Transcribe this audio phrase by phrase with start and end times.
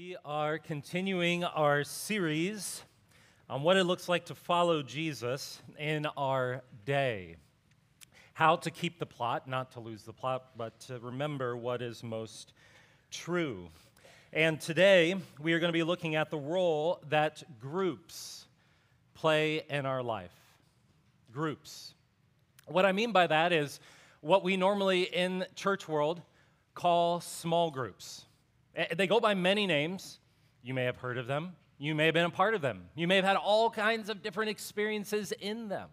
[0.00, 2.82] We are continuing our series
[3.50, 7.36] on what it looks like to follow Jesus in our day.
[8.32, 12.02] How to keep the plot, not to lose the plot, but to remember what is
[12.02, 12.54] most
[13.10, 13.68] true.
[14.32, 18.46] And today we are going to be looking at the role that groups
[19.12, 20.32] play in our life.
[21.30, 21.92] Groups.
[22.64, 23.80] What I mean by that is
[24.22, 26.22] what we normally in church world
[26.74, 28.24] call small groups.
[28.76, 30.18] Eh, they go by many names.
[30.62, 31.54] You may have heard of them.
[31.78, 32.88] You may have been a part of them.
[32.94, 35.88] You may have had all kinds of different experiences in them.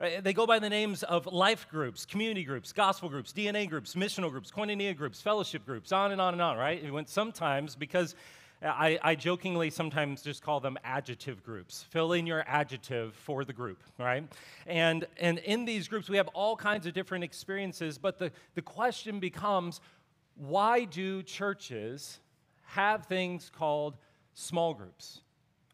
[0.00, 3.94] Eh, they go by the names of life groups, community groups, gospel groups, DNA groups,
[3.94, 6.82] missional groups, koinonia groups, fellowship groups, on and on and on, right?
[6.82, 8.14] It went sometimes because
[8.60, 11.84] I, I, jokingly sometimes just call them adjective groups.
[11.90, 14.24] Fill in your adjective for the group, right?
[14.66, 18.62] And, and in these groups, we have all kinds of different experiences, but the, the
[18.62, 19.80] question becomes
[20.38, 22.20] why do churches
[22.62, 23.96] have things called
[24.34, 25.20] small groups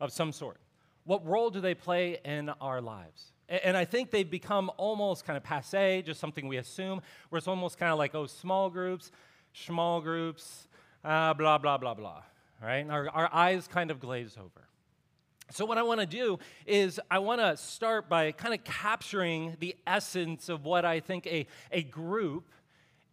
[0.01, 0.59] of some sort?
[1.05, 3.33] What role do they play in our lives?
[3.49, 7.47] And I think they've become almost kind of passe, just something we assume, where it's
[7.47, 9.11] almost kind of like, oh, small groups,
[9.53, 10.67] small groups,
[11.05, 12.23] uh, blah, blah, blah, blah,
[12.63, 12.89] right?
[12.89, 14.67] Our, our eyes kind of glaze over.
[15.51, 19.59] So, what I want to do is, I want to start by kind of capturing
[19.61, 22.49] the essence of what I think a, a group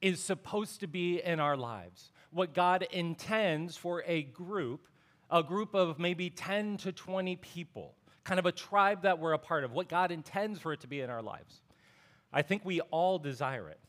[0.01, 4.87] is supposed to be in our lives, what God intends for a group,
[5.29, 9.39] a group of maybe 10 to 20 people, kind of a tribe that we're a
[9.39, 11.61] part of, what God intends for it to be in our lives.
[12.33, 13.79] I think we all desire it.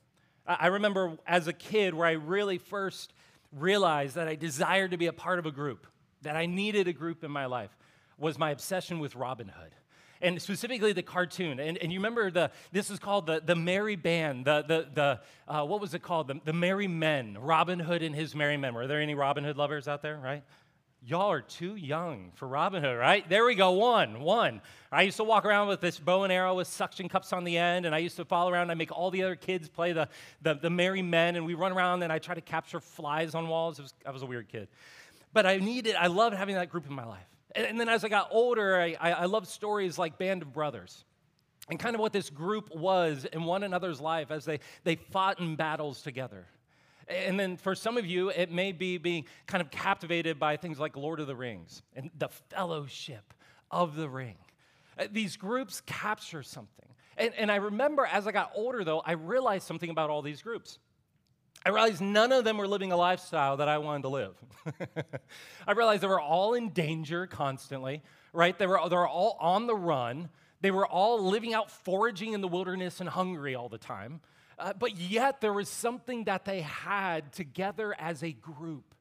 [0.46, 3.14] I remember as a kid where I really first
[3.52, 5.86] realized that I desired to be a part of a group,
[6.22, 7.76] that I needed a group in my life,
[8.18, 9.72] was my obsession with Robin Hood
[10.22, 11.60] and specifically the cartoon.
[11.60, 15.20] And, and you remember the this is called the, the Merry Band, the, the, the
[15.52, 16.28] uh, what was it called?
[16.28, 18.74] The, the Merry Men, Robin Hood and his Merry Men.
[18.74, 20.42] Were there any Robin Hood lovers out there, right?
[21.04, 23.28] Y'all are too young for Robin Hood, right?
[23.28, 24.60] There we go, one, one.
[24.92, 27.58] I used to walk around with this bow and arrow with suction cups on the
[27.58, 30.08] end, and I used to follow around and make all the other kids play the,
[30.42, 33.48] the, the merry men, and we run around and I try to capture flies on
[33.48, 33.80] walls.
[33.80, 34.68] Was, I was a weird kid.
[35.32, 37.31] But I needed, I loved having that group in my life.
[37.54, 41.04] And then as I got older, I, I love stories like Band of Brothers
[41.68, 45.38] and kind of what this group was in one another's life as they, they fought
[45.38, 46.46] in battles together.
[47.08, 50.78] And then for some of you, it may be being kind of captivated by things
[50.78, 53.34] like Lord of the Rings and the fellowship
[53.70, 54.36] of the ring.
[54.98, 56.88] Uh, these groups capture something.
[57.16, 60.42] And, and I remember as I got older, though, I realized something about all these
[60.42, 60.78] groups.
[61.64, 64.34] I realized none of them were living a lifestyle that I wanted to live.
[65.66, 68.02] I realized they were all in danger constantly,
[68.32, 68.58] right?
[68.58, 70.28] They were, they were all on the run.
[70.60, 74.20] They were all living out foraging in the wilderness and hungry all the time.
[74.58, 78.94] Uh, but yet there was something that they had together as a group,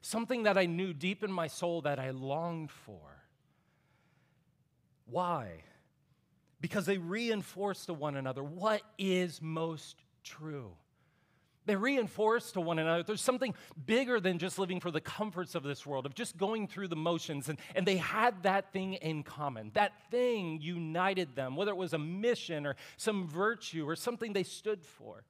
[0.00, 3.00] something that I knew deep in my soul that I longed for.
[5.06, 5.62] Why?
[6.60, 10.72] Because they reinforced to one another what is most true.
[11.68, 13.02] They reinforce to one another.
[13.02, 16.66] There's something bigger than just living for the comforts of this world, of just going
[16.66, 17.50] through the motions.
[17.50, 19.72] And, and they had that thing in common.
[19.74, 24.44] That thing united them, whether it was a mission or some virtue or something they
[24.44, 25.24] stood for.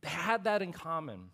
[0.00, 1.30] They had that in common.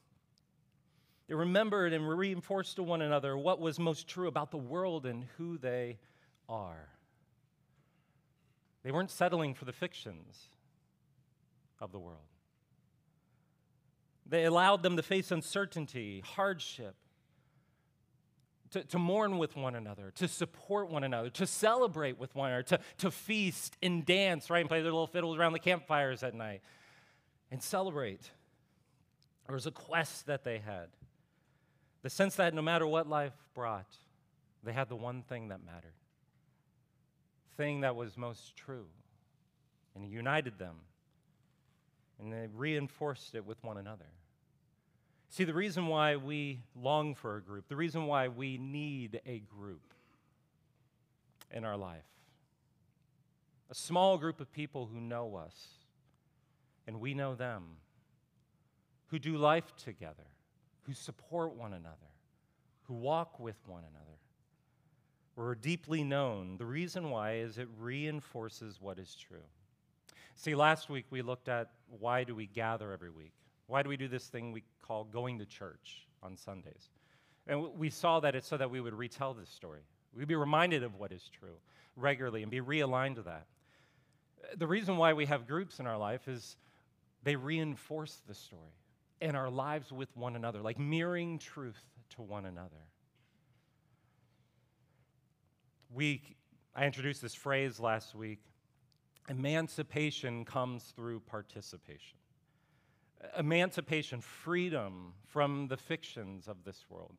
[1.26, 5.24] They remembered and reinforced to one another what was most true about the world and
[5.38, 5.98] who they
[6.46, 6.90] are.
[8.82, 10.50] They weren't settling for the fictions
[11.80, 12.29] of the world.
[14.30, 16.94] They allowed them to face uncertainty, hardship,
[18.70, 22.62] to, to mourn with one another, to support one another, to celebrate with one another,
[22.62, 24.60] to, to feast and dance, right?
[24.60, 26.62] And play their little fiddles around the campfires at night
[27.50, 28.30] and celebrate.
[29.48, 30.86] There was a quest that they had.
[32.02, 33.96] The sense that no matter what life brought,
[34.62, 35.94] they had the one thing that mattered,
[37.56, 38.86] thing that was most true.
[39.96, 40.76] And united them
[42.20, 44.04] and they reinforced it with one another.
[45.30, 49.38] See, the reason why we long for a group, the reason why we need a
[49.38, 49.94] group
[51.52, 52.02] in our life,
[53.70, 55.54] a small group of people who know us
[56.84, 57.76] and we know them,
[59.06, 60.26] who do life together,
[60.82, 61.96] who support one another,
[62.88, 64.18] who walk with one another.
[65.36, 66.56] We're deeply known.
[66.56, 69.46] The reason why is it reinforces what is true.
[70.34, 73.32] See, last week we looked at why do we gather every week?
[73.70, 76.90] Why do we do this thing we call going to church on Sundays?
[77.46, 79.80] And we saw that it's so that we would retell this story.
[80.14, 81.56] We'd be reminded of what is true
[81.96, 83.46] regularly and be realigned to that.
[84.56, 86.56] The reason why we have groups in our life is
[87.22, 88.74] they reinforce the story
[89.20, 91.80] in our lives with one another, like mirroring truth
[92.10, 92.90] to one another.
[95.92, 96.22] we,
[96.74, 98.40] I introduced this phrase last week
[99.28, 102.19] emancipation comes through participation.
[103.38, 107.16] Emancipation, freedom from the fictions of this world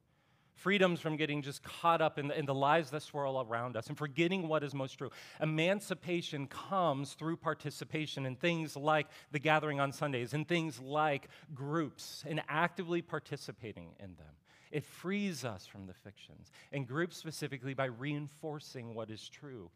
[0.62, 3.88] freedoms from getting just caught up in the, in the lies that swirl around us
[3.88, 5.10] and forgetting what is most true.
[5.42, 12.24] Emancipation comes through participation in things like the gathering on Sundays, and things like groups,
[12.28, 14.36] and actively participating in them.
[14.72, 19.70] It frees us from the fictions, and groups specifically by reinforcing what is true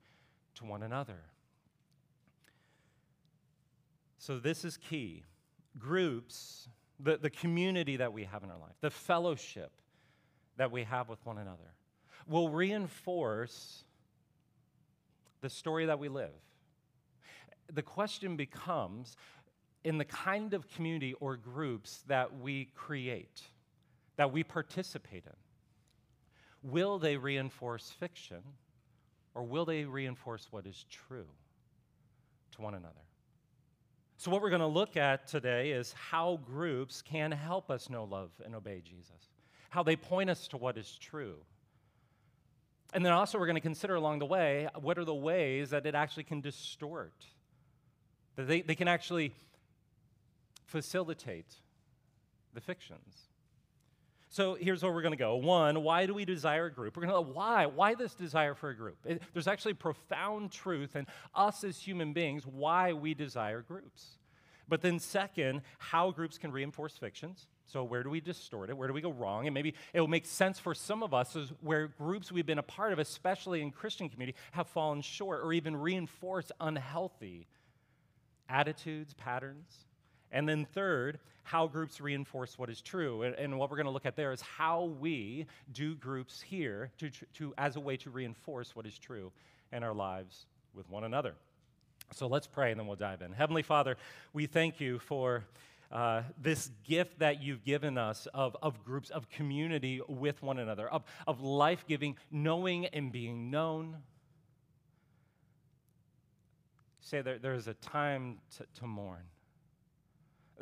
[0.56, 1.24] to one another.
[4.18, 5.24] So, this is key.
[5.78, 6.70] Groups,
[7.00, 9.72] the, the community that we have in our life, the fellowship,
[10.58, 11.74] that we have with one another
[12.28, 13.84] will reinforce
[15.42, 16.32] the story that we live.
[17.74, 19.16] The question becomes
[19.84, 23.42] in the kind of community or groups that we create,
[24.18, 28.42] that we participate in, will they reinforce fiction
[29.36, 31.28] or will they reinforce what is true
[32.56, 33.05] to one another?
[34.18, 38.06] So, what we're going to look at today is how groups can help us know,
[38.06, 39.30] love, and obey Jesus
[39.76, 41.36] how they point us to what is true.
[42.94, 45.86] And then also, we're going to consider along the way what are the ways that
[45.86, 47.26] it actually can distort,
[48.38, 49.34] that they, they can actually
[50.66, 51.56] facilitate
[52.54, 53.28] the fictions.
[54.36, 55.38] So here's where we're going to go.
[55.38, 56.98] One, why do we desire a group?
[56.98, 57.68] We're going to why.
[57.68, 58.98] Why this desire for a group?
[59.06, 64.18] It, there's actually profound truth in us as human beings why we desire groups.
[64.68, 67.48] But then, second, how groups can reinforce fictions.
[67.66, 68.76] So, where do we distort it?
[68.76, 69.48] Where do we go wrong?
[69.48, 72.60] And maybe it will make sense for some of us as where groups we've been
[72.60, 77.48] a part of, especially in Christian community, have fallen short or even reinforced unhealthy
[78.50, 79.86] attitudes, patterns.
[80.32, 83.24] And then, third, how groups reinforce what is true.
[83.24, 86.92] And, and what we're going to look at there is how we do groups here
[86.98, 89.32] to, to, as a way to reinforce what is true
[89.72, 91.36] in our lives with one another.
[92.12, 93.32] So let's pray and then we'll dive in.
[93.32, 93.98] Heavenly Father,
[94.34, 95.44] we thank you for
[95.92, 100.88] uh, this gift that you've given us of, of groups, of community with one another,
[100.88, 103.98] of, of life giving, knowing and being known.
[107.02, 109.24] Say there, there's a time to, to mourn,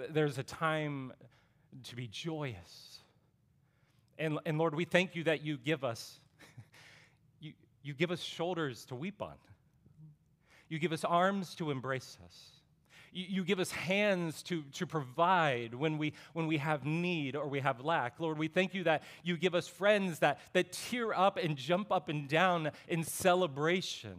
[0.09, 1.13] there's a time
[1.83, 2.99] to be joyous.
[4.17, 6.19] And, and Lord, we thank you that you give us.
[7.39, 9.33] you, you give us shoulders to weep on.
[10.69, 12.53] You give us arms to embrace us.
[13.11, 17.47] You, you give us hands to, to provide when we, when we have need or
[17.47, 18.19] we have lack.
[18.19, 21.91] Lord, we thank you that you give us friends that, that tear up and jump
[21.91, 24.15] up and down in celebration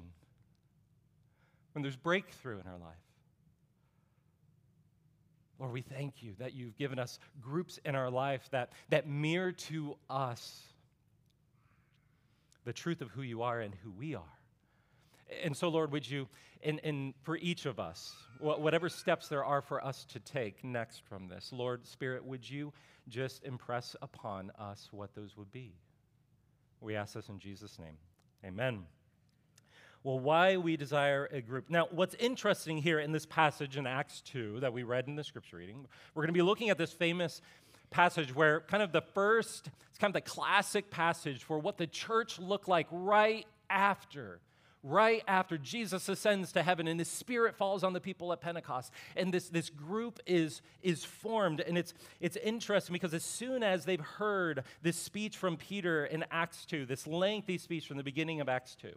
[1.72, 3.03] when there's breakthrough in our life.
[5.58, 9.52] Lord, we thank you that you've given us groups in our life that, that mirror
[9.52, 10.62] to us
[12.64, 14.22] the truth of who you are and who we are.
[15.42, 16.28] And so, Lord, would you,
[16.62, 21.02] and, and for each of us, whatever steps there are for us to take next
[21.08, 22.72] from this, Lord, Spirit, would you
[23.08, 25.74] just impress upon us what those would be?
[26.80, 27.96] We ask this in Jesus' name.
[28.44, 28.84] Amen.
[30.04, 31.70] Well, why we desire a group.
[31.70, 35.24] Now, what's interesting here in this passage in Acts 2 that we read in the
[35.24, 37.40] scripture reading, we're going to be looking at this famous
[37.88, 41.86] passage where kind of the first, it's kind of the classic passage for what the
[41.86, 44.40] church looked like right after
[44.86, 48.93] right after Jesus ascends to heaven and his spirit falls on the people at Pentecost.
[49.17, 51.62] And this, this group is, is formed.
[51.62, 56.22] And it's, it's interesting because as soon as they've heard this speech from Peter in
[56.31, 58.90] Acts 2, this lengthy speech from the beginning of Acts 2,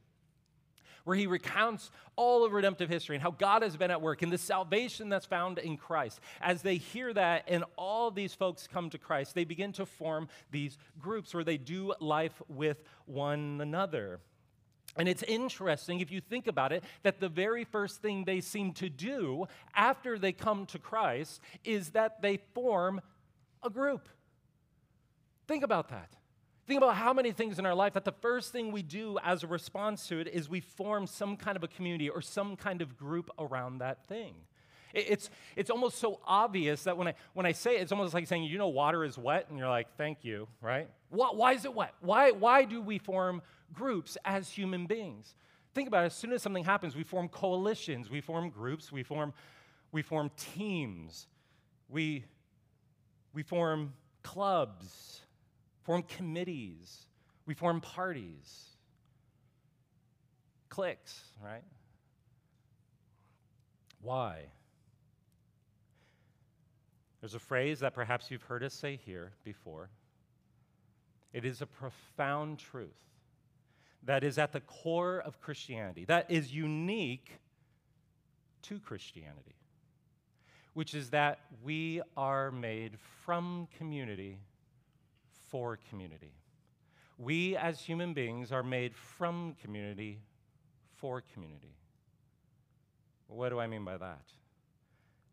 [1.08, 4.30] where he recounts all of redemptive history and how God has been at work and
[4.30, 6.20] the salvation that's found in Christ.
[6.42, 10.28] As they hear that and all these folks come to Christ, they begin to form
[10.52, 14.20] these groups where they do life with one another.
[14.98, 18.74] And it's interesting, if you think about it, that the very first thing they seem
[18.74, 23.00] to do after they come to Christ is that they form
[23.64, 24.10] a group.
[25.48, 26.10] Think about that.
[26.67, 29.43] Think about how many things in our life that the first thing we do as
[29.43, 32.81] a response to it is we form some kind of a community or some kind
[32.81, 34.33] of group around that thing.
[34.93, 38.27] It's, it's almost so obvious that when I, when I say it, it's almost like
[38.27, 40.89] saying, you know, water is wet, and you're like, thank you, right?
[41.09, 41.93] Why, why is it wet?
[42.01, 43.41] Why, why do we form
[43.74, 45.36] groups as human beings.
[45.74, 49.03] Think about it, as soon as something happens, we form coalitions, we form groups, we
[49.03, 49.33] form,
[49.91, 51.27] we form teams,
[51.89, 52.25] we,
[53.33, 53.93] we form
[54.24, 55.21] clubs,
[55.88, 57.06] form committees,
[57.46, 58.65] we form parties,
[60.67, 61.63] cliques, right?
[64.01, 64.41] Why?
[67.22, 69.89] There's a phrase that perhaps you've heard us say here before.
[71.32, 72.89] It is a profound truth
[74.03, 77.32] that is at the core of Christianity, that is unique
[78.63, 79.56] to Christianity,
[80.74, 84.39] which is that we are made from community
[85.50, 86.34] for community.
[87.18, 90.20] We as human beings are made from community
[90.96, 91.75] for community.
[93.27, 94.25] What do I mean by that?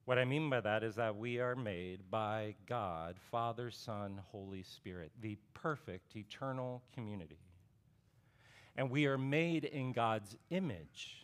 [0.04, 4.62] What I mean by that is that we are made by God, Father, Son, Holy
[4.62, 7.38] Spirit, the perfect, eternal community.
[8.76, 11.23] And we are made in God's image.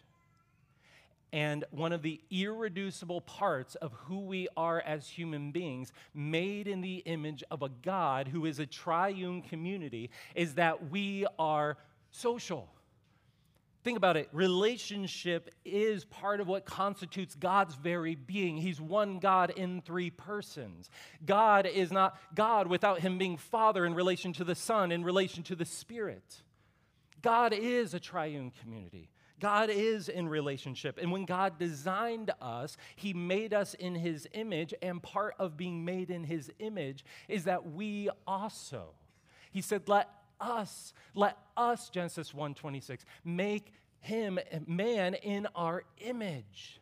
[1.33, 6.81] And one of the irreducible parts of who we are as human beings, made in
[6.81, 11.77] the image of a God who is a triune community, is that we are
[12.11, 12.69] social.
[13.83, 14.29] Think about it.
[14.33, 18.59] Relationship is part of what constitutes God's very being.
[18.59, 20.91] He's one God in three persons.
[21.25, 25.43] God is not God without Him being Father in relation to the Son, in relation
[25.45, 26.43] to the Spirit.
[27.23, 29.09] God is a triune community.
[29.41, 30.99] God is in relationship.
[31.01, 34.75] And when God designed us, He made us in His image.
[34.83, 38.91] And part of being made in His image is that we also,
[39.51, 40.09] He said, let
[40.41, 46.81] us, let us, Genesis 1:26, make him man in our image.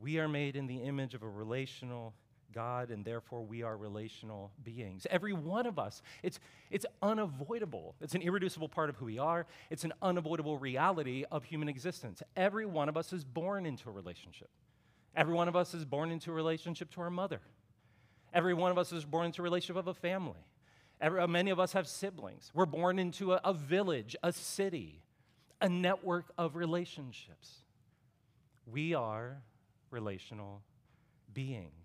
[0.00, 2.14] We are made in the image of a relational
[2.52, 5.06] God, and therefore we are relational beings.
[5.10, 6.38] Every one of us, it's,
[6.70, 7.94] it's unavoidable.
[8.00, 12.22] It's an irreducible part of who we are, it's an unavoidable reality of human existence.
[12.36, 14.50] Every one of us is born into a relationship.
[15.14, 17.40] Every one of us is born into a relationship to our mother.
[18.32, 20.46] Every one of us is born into a relationship of a family.
[21.00, 22.50] Every, uh, many of us have siblings.
[22.54, 25.02] We're born into a, a village, a city,
[25.60, 27.56] a network of relationships.
[28.66, 29.42] We are
[29.90, 30.62] relational
[31.34, 31.81] beings.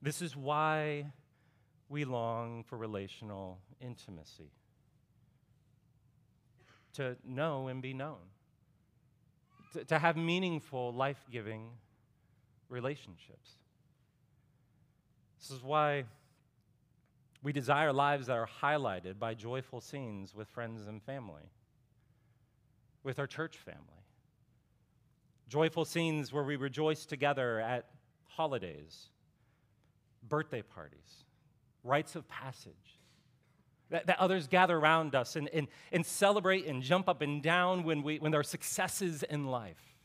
[0.00, 1.06] This is why
[1.88, 4.50] we long for relational intimacy
[6.94, 8.16] to know and be known,
[9.72, 11.70] to, to have meaningful, life giving
[12.68, 13.52] relationships.
[15.40, 16.04] This is why
[17.42, 21.50] we desire lives that are highlighted by joyful scenes with friends and family,
[23.04, 23.82] with our church family.
[25.48, 27.86] Joyful scenes where we rejoice together at
[28.26, 29.08] holidays,
[30.22, 31.24] birthday parties,
[31.84, 32.74] rites of passage.
[33.90, 37.84] That, that others gather around us and, and, and celebrate and jump up and down
[37.84, 39.96] when, we, when there are successes in life.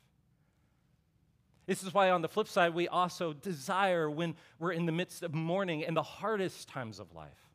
[1.65, 5.23] This is why, on the flip side, we also desire when we're in the midst
[5.23, 7.49] of mourning and the hardest times of life.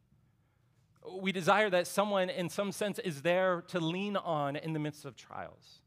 [1.20, 5.04] We desire that someone, in some sense, is there to lean on in the midst
[5.04, 5.80] of trials,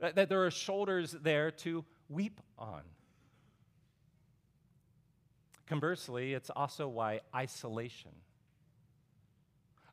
[0.00, 2.82] that, that there are shoulders there to weep on.
[5.66, 8.10] Conversely, it's also why isolation,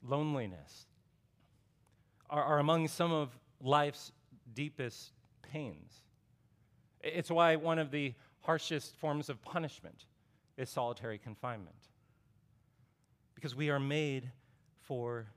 [0.04, 0.86] loneliness
[2.30, 3.30] are, are among some of
[3.62, 4.12] life's
[4.54, 5.12] deepest
[5.42, 5.94] pains.
[7.02, 10.06] It's why one of the harshest forms of punishment
[10.58, 11.76] is solitary confinement.
[13.36, 14.30] Because we are made
[14.82, 15.28] for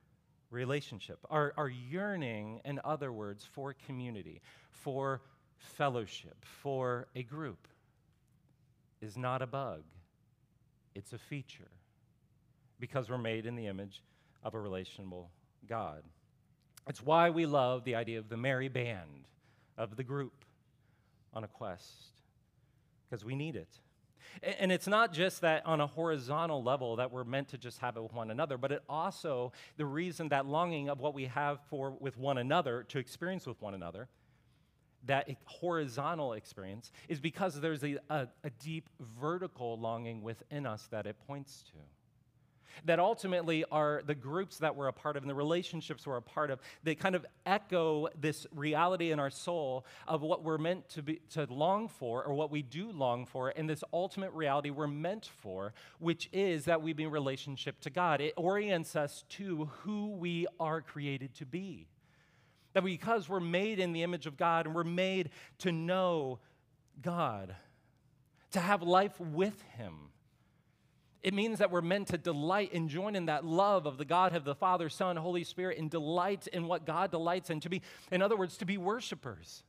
[0.50, 1.18] relationship.
[1.30, 5.22] Our, our yearning, in other words, for community, for
[5.56, 7.68] fellowship, for a group,
[9.00, 9.82] is not a bug,
[10.94, 11.70] it's a feature.
[12.80, 14.02] Because we're made in the image
[14.42, 15.30] of a relational
[15.68, 16.02] God.
[16.88, 19.26] It's why we love the idea of the merry band,
[19.78, 20.44] of the group,
[21.32, 22.14] on a quest
[23.14, 23.68] because we need it.
[24.58, 27.96] And it's not just that on a horizontal level that we're meant to just have
[27.96, 31.60] it with one another, but it also, the reason that longing of what we have
[31.70, 34.08] for with one another, to experience with one another,
[35.06, 38.88] that horizontal experience, is because there's a, a, a deep
[39.20, 41.78] vertical longing within us that it points to
[42.84, 46.22] that ultimately are the groups that we're a part of and the relationships we're a
[46.22, 46.60] part of.
[46.82, 51.20] They kind of echo this reality in our soul of what we're meant to, be,
[51.30, 55.30] to long for or what we do long for, and this ultimate reality we're meant
[55.40, 58.20] for, which is that we be in relationship to God.
[58.20, 61.86] It orients us to who we are created to be.
[62.74, 66.38] That because we're made in the image of God and we're made to know
[67.00, 67.56] God,
[68.52, 70.10] to have life with Him
[71.24, 74.36] it means that we're meant to delight and join in that love of the God
[74.36, 77.60] of the Father, Son, Holy Spirit, and delight in what God delights in.
[77.60, 77.80] To be,
[78.12, 79.64] in other words, to be worshipers,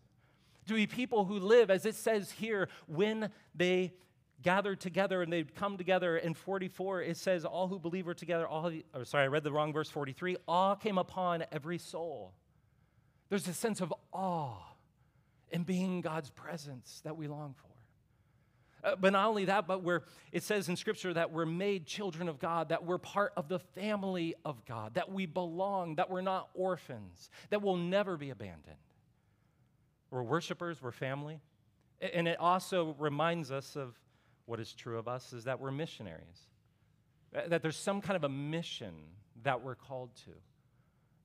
[0.67, 3.93] to be people who live, as it says here, when they
[4.41, 6.17] gathered together and they'd come together.
[6.17, 9.45] In 44, it says, All who believe were together, all, or oh, sorry, I read
[9.45, 12.33] the wrong verse 43, awe came upon every soul.
[13.29, 14.57] There's a sense of awe
[15.51, 17.75] in being God's presence that we long for
[18.85, 20.01] Uh, but not only that, but we're,
[20.31, 23.57] it says in Scripture that we're made children of God, that we're part of the
[23.57, 28.77] family of God, that we belong, that we're not orphans, that we'll never be abandoned.
[30.11, 31.39] We're worshipers, we're family.
[31.99, 33.95] And it also reminds us of
[34.45, 36.47] what is true of us is that we're missionaries,
[37.31, 38.93] that there's some kind of a mission
[39.43, 40.31] that we're called to.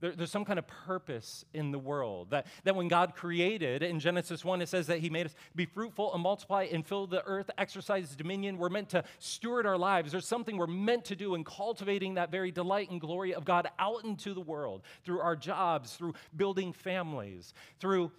[0.00, 2.30] There, there's some kind of purpose in the world.
[2.30, 5.66] That, that when God created, in Genesis 1, it says that He made us be
[5.66, 8.58] fruitful and multiply and fill the earth, exercise dominion.
[8.58, 10.12] We're meant to steward our lives.
[10.12, 13.68] There's something we're meant to do in cultivating that very delight and glory of God
[13.78, 18.10] out into the world through our jobs, through building families, through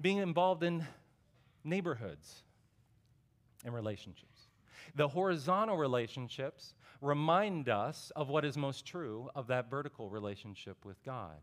[0.00, 0.86] being involved in
[1.64, 2.42] neighborhoods
[3.64, 4.48] and relationships.
[4.94, 11.02] The horizontal relationships remind us of what is most true of that vertical relationship with
[11.04, 11.36] God.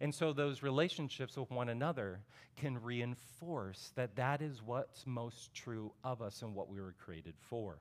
[0.00, 2.20] And so those relationships with one another
[2.56, 7.34] can reinforce that that is what's most true of us and what we were created
[7.38, 7.78] for.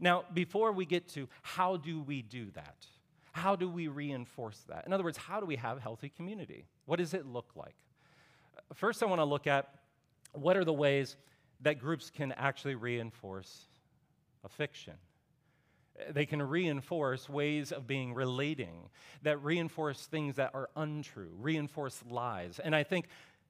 [0.00, 2.86] Now, before we get to how do we do that?
[3.32, 4.84] How do we reinforce that?
[4.86, 6.66] In other words, how do we have healthy community?
[6.86, 7.76] What does it look like?
[8.74, 9.68] First, I want to look at
[10.32, 11.16] what are the ways
[11.60, 13.66] that groups can actually reinforce
[14.44, 14.94] a fiction.
[16.10, 18.88] They can reinforce ways of being relating
[19.22, 22.58] that reinforce things that are untrue, reinforce lies.
[22.58, 23.08] And I think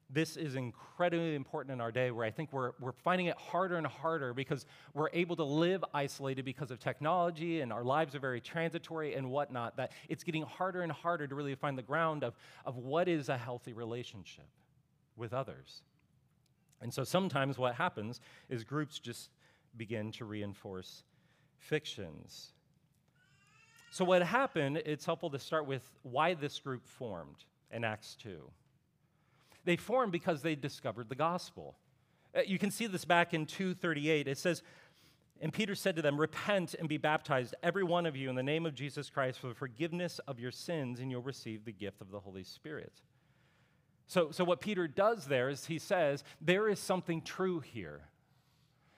[0.09, 3.77] this is incredibly important in our day where I think we're, we're finding it harder
[3.77, 8.19] and harder because we're able to live isolated because of technology and our lives are
[8.19, 12.23] very transitory and whatnot, that it's getting harder and harder to really find the ground
[12.23, 12.35] of,
[12.65, 14.45] of what is a healthy relationship
[15.15, 15.81] with others.
[16.81, 18.19] And so sometimes what happens
[18.49, 19.29] is groups just
[19.77, 21.03] begin to reinforce
[21.63, 22.53] fictions.
[23.91, 28.39] So, what happened, it's helpful to start with why this group formed in Acts 2.
[29.65, 31.75] They formed because they discovered the gospel.
[32.35, 34.27] Uh, you can see this back in 238.
[34.27, 34.63] It says,
[35.41, 38.43] And Peter said to them, Repent and be baptized, every one of you, in the
[38.43, 42.01] name of Jesus Christ, for the forgiveness of your sins, and you'll receive the gift
[42.01, 42.93] of the Holy Spirit.
[44.07, 48.01] So, so what Peter does there is he says, There is something true here.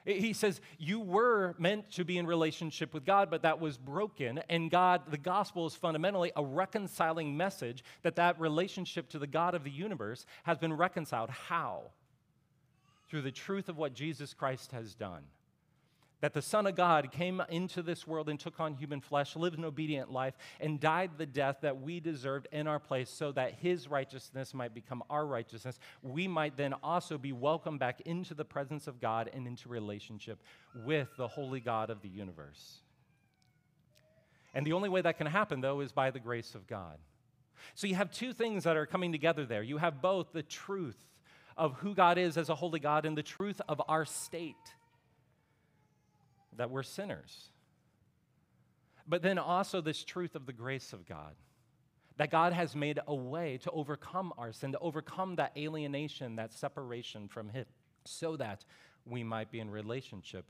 [0.05, 4.39] He says, You were meant to be in relationship with God, but that was broken.
[4.49, 9.55] And God, the gospel is fundamentally a reconciling message that that relationship to the God
[9.55, 11.31] of the universe has been reconciled.
[11.31, 11.91] How?
[13.09, 15.23] Through the truth of what Jesus Christ has done
[16.21, 19.57] that the Son of God came into this world and took on human flesh, lived
[19.57, 23.53] an obedient life, and died the death that we deserved in our place so that
[23.53, 25.77] his righteousness might become our righteousness.
[26.01, 30.41] We might then also be welcomed back into the presence of God and into relationship
[30.85, 32.79] with the holy God of the universe.
[34.53, 36.97] And the only way that can happen, though, is by the grace of God.
[37.73, 39.63] So you have two things that are coming together there.
[39.63, 40.97] You have both the truth
[41.57, 44.55] of who God is as a holy God and the truth of our state
[46.57, 47.49] that we're sinners.
[49.07, 51.35] But then also this truth of the grace of God
[52.17, 56.53] that God has made a way to overcome our sin, to overcome that alienation, that
[56.53, 57.65] separation from Him,
[58.05, 58.63] so that
[59.05, 60.45] we might be in relationship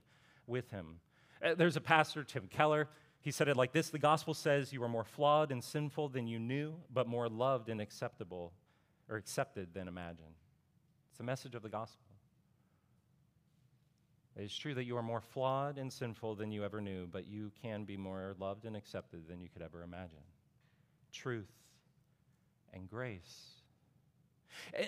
[0.48, 1.00] with Him.
[1.44, 2.88] Uh, there's a pastor, Tim Keller.
[3.22, 6.28] He said it like this The gospel says you are more flawed and sinful than
[6.28, 8.54] you knew, but more loved and acceptable
[9.10, 10.36] or accepted than imagined.
[11.10, 12.05] It's the message of the gospel.
[14.38, 17.26] It is true that you are more flawed and sinful than you ever knew, but
[17.28, 20.24] you can be more loved and accepted than you could ever imagine.
[21.13, 21.52] Truth
[22.74, 23.62] and grace.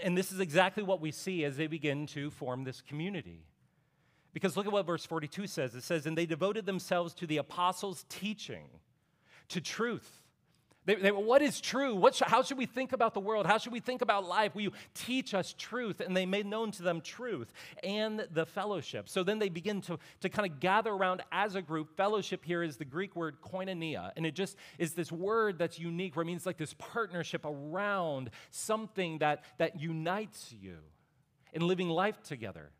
[0.03, 3.45] And this is exactly what we see as they begin to form this community.
[4.33, 7.37] Because look at what verse 42 says it says, And they devoted themselves to the
[7.37, 8.67] apostles' teaching,
[9.49, 10.21] to truth
[10.87, 11.93] they, they, what is true?
[11.95, 13.45] What sh- how should we think about the world?
[13.45, 14.55] How should we think about life?
[14.55, 15.99] Will you teach us truth?
[15.99, 17.51] And they made known to them truth
[17.83, 19.09] and the fellowship.
[19.09, 21.97] So then they begin to, to kind of gather around as a group.
[21.97, 24.11] Fellowship here is the Greek word koinonia.
[24.15, 28.29] And it just is this word that's unique where it means like this partnership around
[28.49, 30.77] something that, that unites you
[31.51, 32.71] in living life together.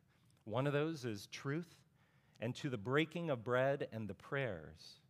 [0.46, 1.76] One of those is truth
[2.40, 5.02] and to the breaking of bread and the prayers.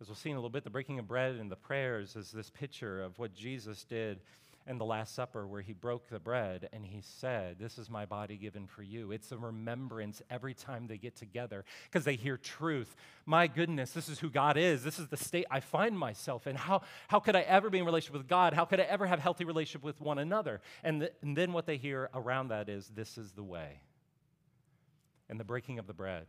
[0.00, 2.30] As we'll see in a little bit, the breaking of bread and the prayers is
[2.30, 4.20] this picture of what Jesus did
[4.66, 8.06] in the Last Supper, where he broke the bread and he said, This is my
[8.06, 9.12] body given for you.
[9.12, 12.96] It's a remembrance every time they get together because they hear truth.
[13.26, 14.82] My goodness, this is who God is.
[14.82, 16.56] This is the state I find myself in.
[16.56, 18.54] How, how could I ever be in relationship with God?
[18.54, 20.62] How could I ever have healthy relationship with one another?
[20.82, 23.82] And, th- and then what they hear around that is, This is the way.
[25.28, 26.26] And the breaking of the bread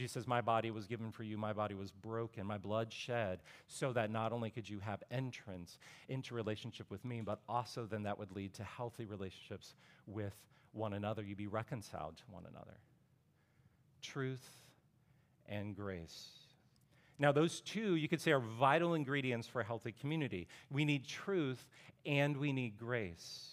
[0.00, 3.40] Jesus says, My body was given for you, my body was broken, my blood shed,
[3.68, 8.04] so that not only could you have entrance into relationship with me, but also then
[8.04, 9.74] that would lead to healthy relationships
[10.06, 10.32] with
[10.72, 11.22] one another.
[11.22, 12.78] You'd be reconciled to one another.
[14.00, 14.48] truth
[15.46, 16.28] and grace.
[17.18, 20.48] Now, those two, you could say, are vital ingredients for a healthy community.
[20.70, 21.68] We need truth
[22.06, 23.50] and we need grace.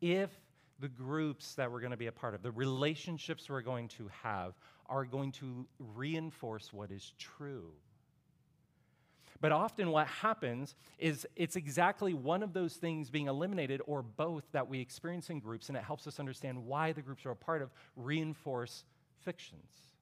[0.00, 0.30] If
[0.80, 4.10] the groups that we're going to be a part of, the relationships we're going to
[4.22, 4.54] have,
[4.88, 7.72] are going to reinforce what is true.
[9.40, 14.44] But often, what happens is it's exactly one of those things being eliminated or both
[14.52, 17.36] that we experience in groups, and it helps us understand why the groups are a
[17.36, 18.84] part of reinforce
[19.24, 19.94] fictions,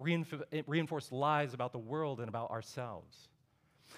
[0.00, 3.28] reinf- reinforce lies about the world and about ourselves.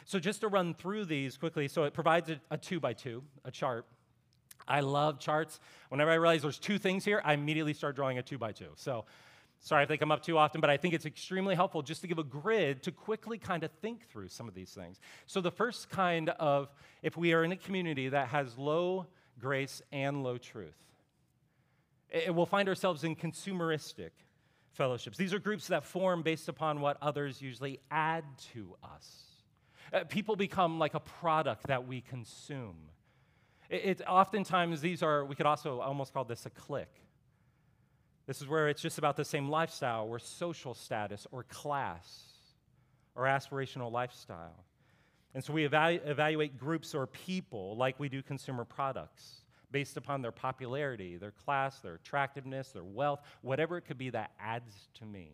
[0.07, 3.23] So, just to run through these quickly, so it provides a, a two by two,
[3.45, 3.87] a chart.
[4.67, 5.59] I love charts.
[5.89, 8.71] Whenever I realize there's two things here, I immediately start drawing a two by two.
[8.77, 9.05] So,
[9.61, 12.09] sorry if they come up too often, but I think it's extremely helpful just to
[12.09, 14.99] give a grid to quickly kind of think through some of these things.
[15.27, 16.69] So, the first kind of,
[17.03, 19.07] if we are in a community that has low
[19.39, 20.77] grace and low truth,
[22.11, 24.11] it, we'll find ourselves in consumeristic
[24.73, 25.17] fellowships.
[25.17, 29.25] These are groups that form based upon what others usually add to us.
[29.93, 32.77] Uh, people become like a product that we consume.
[33.69, 37.03] It, it, oftentimes, these are, we could also almost call this a clique.
[38.31, 42.27] This is where it's just about the same lifestyle or social status or class
[43.17, 44.55] or aspirational lifestyle.
[45.35, 49.41] And so we evalu- evaluate groups or people like we do consumer products
[49.73, 54.31] based upon their popularity, their class, their attractiveness, their wealth, whatever it could be that
[54.39, 55.33] adds to me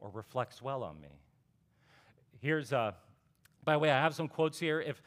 [0.00, 1.20] or reflects well on me.
[2.40, 2.96] Here's, a,
[3.62, 4.80] by the way, I have some quotes here.
[4.80, 5.00] If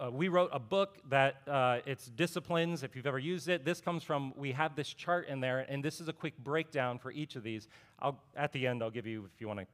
[0.00, 3.64] uh, we wrote a book that uh, it's disciplines if you've ever used it.
[3.64, 6.98] This comes from we have this chart in there and this is a quick breakdown
[6.98, 7.68] for each of these.
[7.98, 9.66] I'll, at the end i'll give you if you want to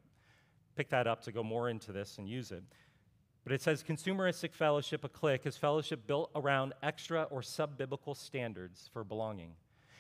[0.75, 2.65] pick that up to go more into this and use it.
[3.45, 8.91] But it says consumeristic fellowship a clique is fellowship built around extra or sub-biblical standards
[8.93, 9.53] for belonging.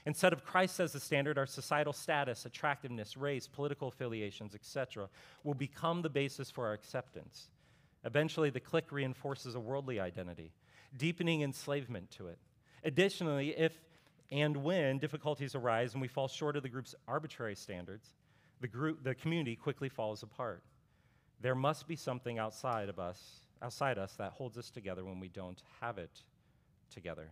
[0.06, 5.08] Instead of christ as the standard our societal status attractiveness race political affiliations etc
[5.44, 7.48] will become the basis for our acceptance
[8.06, 10.52] Eventually, the clique reinforces a worldly identity,
[10.96, 12.38] deepening enslavement to it.
[12.84, 13.72] Additionally, if
[14.30, 18.14] and when difficulties arise and we fall short of the group's arbitrary standards,
[18.60, 20.62] the, group, the community quickly falls apart.
[21.40, 25.28] There must be something outside of us, outside us, that holds us together when we
[25.28, 26.22] don't have it
[26.90, 27.30] together.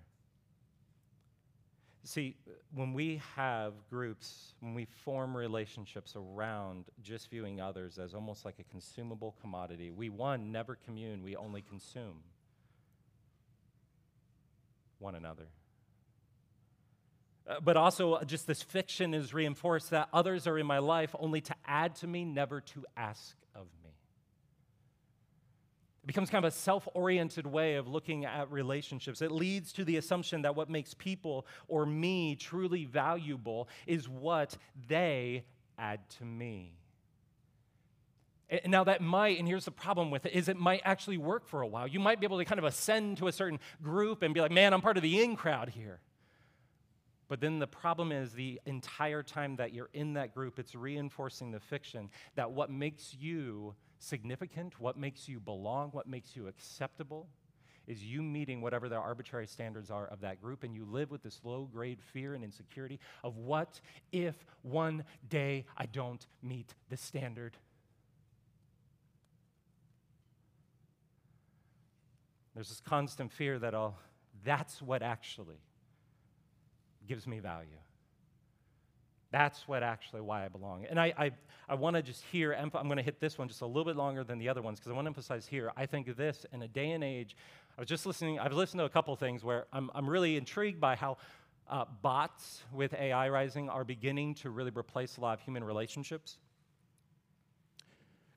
[2.06, 2.36] See,
[2.74, 8.58] when we have groups, when we form relationships around just viewing others as almost like
[8.58, 12.20] a consumable commodity, we, one, never commune, we only consume
[14.98, 15.46] one another.
[17.46, 21.14] Uh, but also, uh, just this fiction is reinforced that others are in my life
[21.18, 23.34] only to add to me, never to ask.
[26.04, 29.22] It becomes kind of a self oriented way of looking at relationships.
[29.22, 34.58] It leads to the assumption that what makes people or me truly valuable is what
[34.86, 35.46] they
[35.78, 36.76] add to me.
[38.66, 41.62] Now, that might, and here's the problem with it, is it might actually work for
[41.62, 41.86] a while.
[41.86, 44.52] You might be able to kind of ascend to a certain group and be like,
[44.52, 46.00] man, I'm part of the in crowd here.
[47.28, 51.50] But then the problem is the entire time that you're in that group, it's reinforcing
[51.50, 57.28] the fiction that what makes you significant, what makes you belong, what makes you acceptable,
[57.86, 61.22] is you meeting whatever the arbitrary standards are of that group, and you live with
[61.22, 63.80] this low grade fear and insecurity of what
[64.12, 67.56] if one day I don't meet the standard?
[72.54, 73.98] There's this constant fear that I'll,
[74.44, 75.60] that's what actually
[77.06, 77.83] gives me value.
[79.34, 80.86] That's what actually why I belong.
[80.88, 81.32] And I, I,
[81.68, 83.96] I want to just here, I'm going to hit this one just a little bit
[83.96, 85.72] longer than the other ones because I want to emphasize here.
[85.76, 87.34] I think this in a day and age,
[87.76, 90.80] I was just listening, I've listened to a couple things where I'm, I'm really intrigued
[90.80, 91.16] by how
[91.68, 96.38] uh, bots with AI rising are beginning to really replace a lot of human relationships.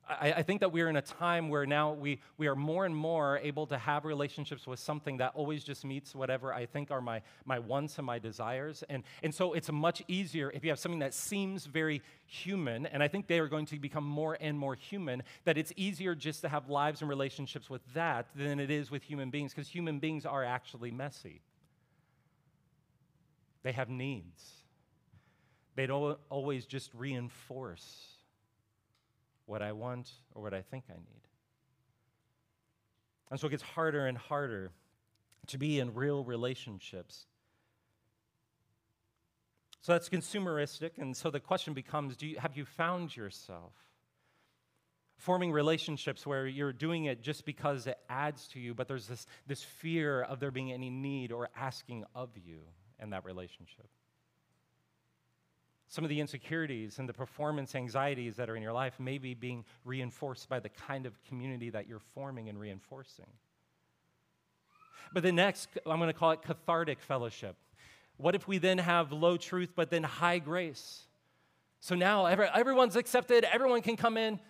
[0.08, 2.96] I, I, think that we're in a time where now we, we are more and
[2.96, 7.00] more able to have relationships with something that always just meets whatever I think are
[7.00, 8.82] my, my wants and my desires.
[8.88, 13.02] And, and so it's much easier if you have something that seems very human, and
[13.02, 16.40] I think they are going to become more and more human, that it's easier just
[16.42, 19.98] to have lives and relationships with that than it is with human beings, because human
[19.98, 21.42] beings are actually messy.
[23.62, 24.52] They have needs.
[25.74, 28.17] They don't always just reinforce
[29.48, 31.22] what I want or what I think I need.
[33.30, 34.70] And so it gets harder and harder
[35.48, 37.26] to be in real relationships.
[39.80, 40.98] So that's consumeristic.
[40.98, 43.72] And so the question becomes do you, have you found yourself
[45.16, 49.26] forming relationships where you're doing it just because it adds to you, but there's this,
[49.46, 52.60] this fear of there being any need or asking of you
[53.00, 53.88] in that relationship?
[55.88, 59.32] Some of the insecurities and the performance anxieties that are in your life may be
[59.32, 63.26] being reinforced by the kind of community that you're forming and reinforcing.
[65.12, 67.56] But the next, I'm going to call it cathartic fellowship.
[68.18, 71.06] What if we then have low truth, but then high grace?
[71.80, 74.40] So now every, everyone's accepted, everyone can come in,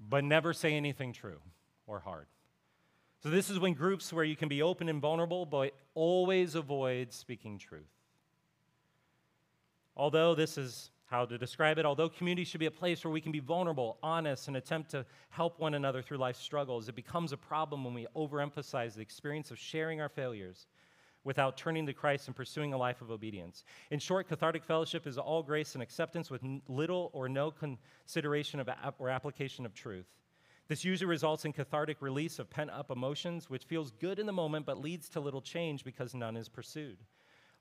[0.00, 1.38] but never say anything true
[1.86, 2.26] or hard.
[3.22, 7.10] So, this is when groups where you can be open and vulnerable, but always avoid
[7.10, 7.93] speaking truth.
[9.96, 13.20] Although this is how to describe it, although community should be a place where we
[13.20, 17.32] can be vulnerable, honest, and attempt to help one another through life's struggles, it becomes
[17.32, 20.66] a problem when we overemphasize the experience of sharing our failures
[21.22, 23.64] without turning to Christ and pursuing a life of obedience.
[23.90, 28.68] In short, cathartic fellowship is all grace and acceptance with little or no consideration of
[28.98, 30.06] or application of truth.
[30.68, 34.32] This usually results in cathartic release of pent up emotions, which feels good in the
[34.32, 36.98] moment but leads to little change because none is pursued.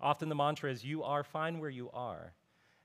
[0.03, 2.33] Often the mantra is, You are fine where you are.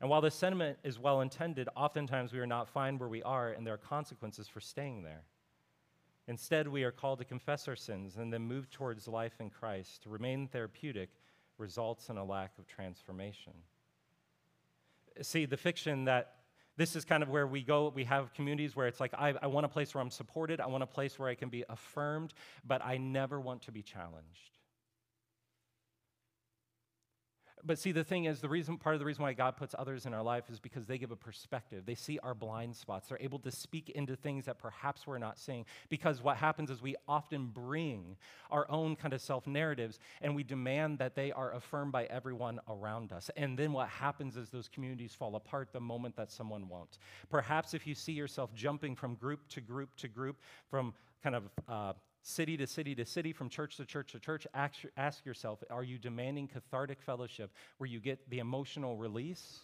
[0.00, 3.50] And while this sentiment is well intended, oftentimes we are not fine where we are,
[3.50, 5.24] and there are consequences for staying there.
[6.28, 10.04] Instead, we are called to confess our sins and then move towards life in Christ.
[10.04, 11.10] To remain therapeutic
[11.56, 13.54] results in a lack of transformation.
[15.20, 16.34] See, the fiction that
[16.76, 17.92] this is kind of where we go.
[17.92, 20.60] We have communities where it's like, I, I want a place where I'm supported.
[20.60, 23.82] I want a place where I can be affirmed, but I never want to be
[23.82, 24.57] challenged.
[27.64, 30.06] But see, the thing is, the reason, part of the reason why God puts others
[30.06, 31.84] in our life is because they give a perspective.
[31.86, 33.08] They see our blind spots.
[33.08, 35.64] They're able to speak into things that perhaps we're not seeing.
[35.88, 38.16] Because what happens is we often bring
[38.50, 42.60] our own kind of self narratives and we demand that they are affirmed by everyone
[42.68, 43.30] around us.
[43.36, 46.98] And then what happens is those communities fall apart the moment that someone won't.
[47.30, 50.36] Perhaps if you see yourself jumping from group to group to group,
[50.70, 54.46] from kind of uh, city to city to city, from church to church to church,
[54.54, 59.60] ask, ask yourself are you demanding cathartic fellowship where you get the emotional release?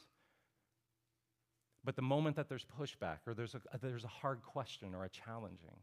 [1.84, 5.08] But the moment that there's pushback or there's a, there's a hard question or a
[5.08, 5.76] challenging,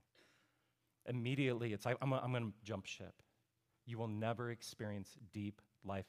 [1.06, 3.14] immediately it's like, I'm, I'm going to jump ship.
[3.86, 6.06] You will never experience deep life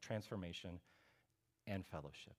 [0.00, 0.80] transformation
[1.66, 2.34] and fellowship.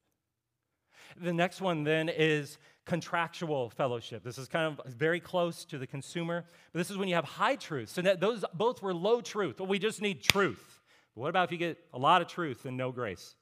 [1.20, 4.24] The next one then is contractual fellowship.
[4.24, 7.26] This is kind of very close to the consumer, but this is when you have
[7.26, 7.90] high truth.
[7.90, 9.60] So those both were low truth.
[9.60, 10.82] Well, we just need truth.
[11.14, 13.36] But what about if you get a lot of truth and no grace?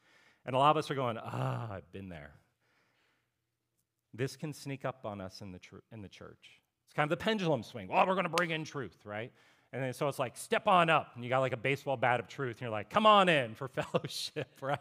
[0.46, 2.32] And a lot of us are going, ah, I've been there.
[4.14, 6.62] This can sneak up on us in the, tr- in the church.
[6.86, 7.88] It's kind of the pendulum swing.
[7.88, 9.32] Well, we're going to bring in truth, right?
[9.74, 11.12] And then so it's like, step on up.
[11.16, 12.58] And you got like a baseball bat of truth.
[12.58, 14.80] And you're like, come on in for fellowship, right?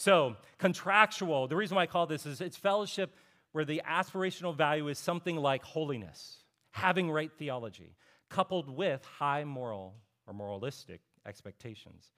[0.00, 3.14] So, contractual, the reason why I call this is it's fellowship
[3.52, 7.96] where the aspirational value is something like holiness, having right theology,
[8.30, 12.12] coupled with high moral or moralistic expectations.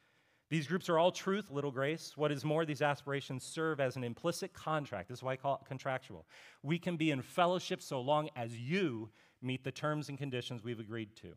[0.48, 2.12] These groups are all truth, little grace.
[2.14, 5.08] What is more, these aspirations serve as an implicit contract.
[5.08, 6.24] This is why I call it contractual.
[6.62, 9.10] We can be in fellowship so long as you
[9.42, 11.32] meet the terms and conditions we've agreed to.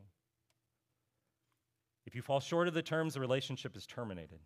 [2.06, 4.38] If you fall short of the terms, the relationship is terminated.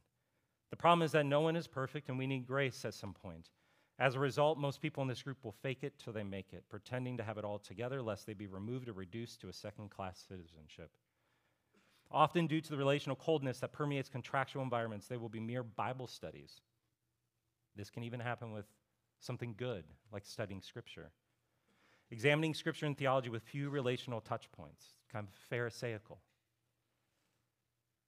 [0.70, 3.50] The problem is that no one is perfect and we need grace at some point.
[3.98, 6.64] As a result, most people in this group will fake it till they make it,
[6.70, 9.90] pretending to have it all together lest they be removed or reduced to a second
[9.90, 10.90] class citizenship.
[12.10, 16.06] Often, due to the relational coldness that permeates contractual environments, they will be mere Bible
[16.06, 16.62] studies.
[17.76, 18.66] This can even happen with
[19.20, 21.10] something good, like studying Scripture.
[22.10, 26.18] Examining Scripture and theology with few relational touch points, kind of Pharisaical.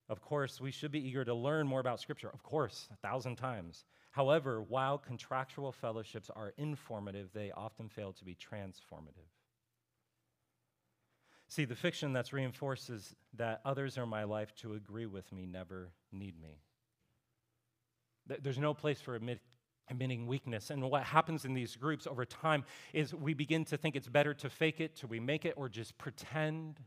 [0.09, 3.37] Of course, we should be eager to learn more about Scripture, of course, a thousand
[3.37, 3.85] times.
[4.11, 9.31] However, while contractual fellowships are informative, they often fail to be transformative.
[11.49, 15.91] See, the fiction that's reinforces that others are my life to agree with me never
[16.11, 16.61] need me.
[18.27, 19.41] There's no place for admit,
[19.91, 20.71] admitting weakness.
[20.71, 24.33] And what happens in these groups over time is we begin to think it's better
[24.35, 26.81] to fake it, to we make it, or just pretend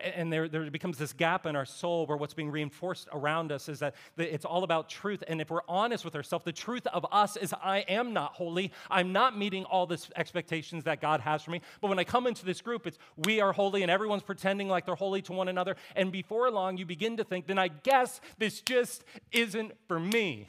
[0.00, 3.68] and there, there becomes this gap in our soul where what's being reinforced around us
[3.68, 5.22] is that it's all about truth.
[5.26, 8.72] And if we're honest with ourselves, the truth of us is I am not holy.
[8.90, 11.60] I'm not meeting all the expectations that God has for me.
[11.80, 14.86] But when I come into this group, it's we are holy and everyone's pretending like
[14.86, 15.76] they're holy to one another.
[15.96, 20.46] And before long, you begin to think, then I guess this just isn't for me.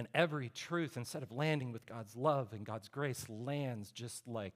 [0.00, 4.54] And every truth, instead of landing with God's love and God's grace, lands just like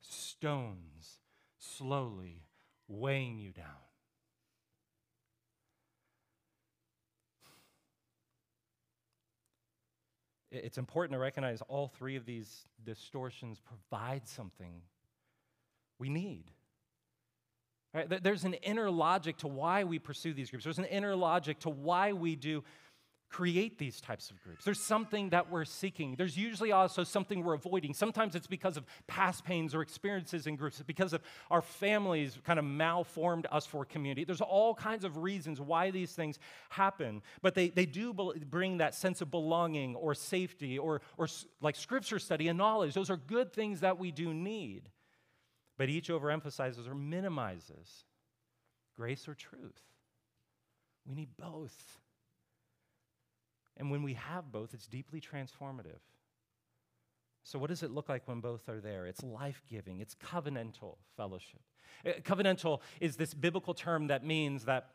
[0.00, 1.18] stones,
[1.58, 2.44] slowly
[2.86, 3.64] weighing you down.
[10.52, 14.82] It's important to recognize all three of these distortions provide something
[15.98, 16.52] we need.
[17.92, 18.22] Right?
[18.22, 20.62] There's an inner logic to why we pursue these groups.
[20.62, 22.62] There's an inner logic to why we do
[23.30, 24.64] create these types of groups.
[24.64, 26.14] There's something that we're seeking.
[26.16, 27.92] There's usually also something we're avoiding.
[27.92, 32.58] Sometimes it's because of past pains or experiences in groups, because of our families kind
[32.58, 34.24] of malformed us for community.
[34.24, 36.38] There's all kinds of reasons why these things
[36.70, 38.14] happen, but they, they do
[38.48, 41.28] bring that sense of belonging or safety or, or
[41.60, 42.94] like scripture study and knowledge.
[42.94, 44.88] Those are good things that we do need.
[45.76, 48.04] But each overemphasizes or minimizes
[48.96, 49.80] grace or truth.
[51.06, 51.98] We need both.
[53.78, 56.00] And when we have both, it's deeply transformative.
[57.44, 59.06] So, what does it look like when both are there?
[59.06, 61.60] It's life giving, it's covenantal fellowship.
[62.04, 64.90] Uh, covenantal is this biblical term that means that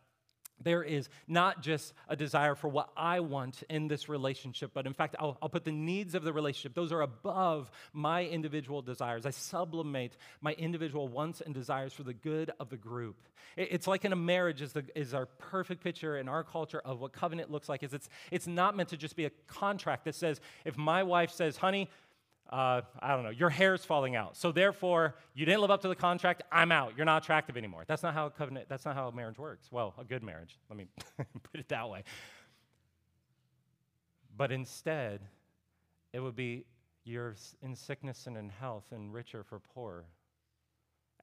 [0.62, 4.94] there is not just a desire for what I want in this relationship, but in
[4.94, 6.74] fact, I'll, I'll, put the needs of the relationship.
[6.74, 9.26] Those are above my individual desires.
[9.26, 13.16] I sublimate my individual wants and desires for the good of the group.
[13.56, 16.82] It, it's like in a marriage is, the, is our perfect picture in our culture
[16.84, 17.84] of what covenant looks like.
[17.84, 21.32] Is it's, it's not meant to just be a contract that says, if my wife
[21.32, 21.90] says, honey,
[22.54, 24.38] uh, I don't know, your hair's falling out.
[24.38, 26.44] So therefore, you didn't live up to the contract.
[26.52, 26.94] I'm out.
[26.96, 27.84] You're not attractive anymore.
[27.88, 28.70] That's not how a covenant.
[28.70, 29.72] That's not how a marriage works.
[29.72, 30.60] Well, a good marriage.
[30.70, 30.86] Let me
[31.18, 32.04] put it that way.
[34.38, 35.22] But instead,
[36.14, 36.66] it would be
[37.04, 40.06] you're in sickness and in health, and richer for poor.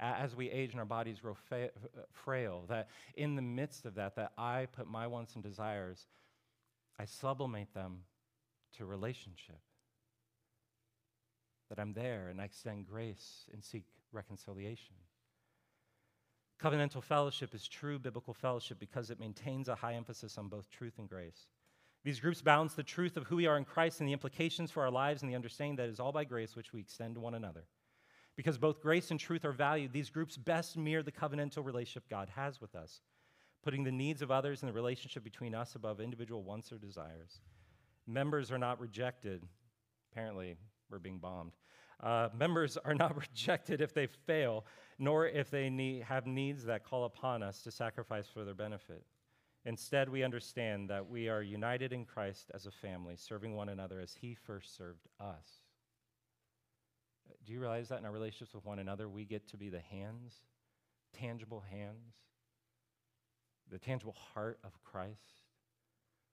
[0.01, 1.71] As we age and our bodies grow fa-
[2.11, 6.09] frail, that in the midst of that, that I put my wants and desires,
[6.99, 8.01] I sublimate them
[8.79, 9.61] to relationship
[11.71, 14.97] that I'm there and I extend grace and seek reconciliation.
[16.63, 20.99] Covenantal fellowship is true biblical fellowship because it maintains a high emphasis on both truth
[20.99, 21.47] and grace.
[22.05, 24.83] These groups balance the truth of who we are in Christ and the implications for
[24.83, 27.21] our lives and the understanding that it is all by grace which we extend to
[27.21, 27.65] one another.
[28.37, 32.31] Because both grace and truth are valued, these groups best mirror the covenantal relationship God
[32.35, 33.01] has with us,
[33.63, 37.41] putting the needs of others and the relationship between us above individual wants or desires.
[38.07, 39.47] Members are not rejected.
[40.11, 40.57] Apparently,
[40.91, 41.53] we're being bombed.
[42.03, 44.65] Uh, members are not rejected if they fail,
[44.99, 49.05] nor if they need, have needs that call upon us to sacrifice for their benefit.
[49.67, 54.01] Instead, we understand that we are united in Christ as a family, serving one another
[54.01, 55.47] as He first served us.
[57.45, 59.81] Do you realize that in our relationships with one another, we get to be the
[59.81, 60.35] hands,
[61.13, 62.15] tangible hands,
[63.71, 65.43] the tangible heart of Christ,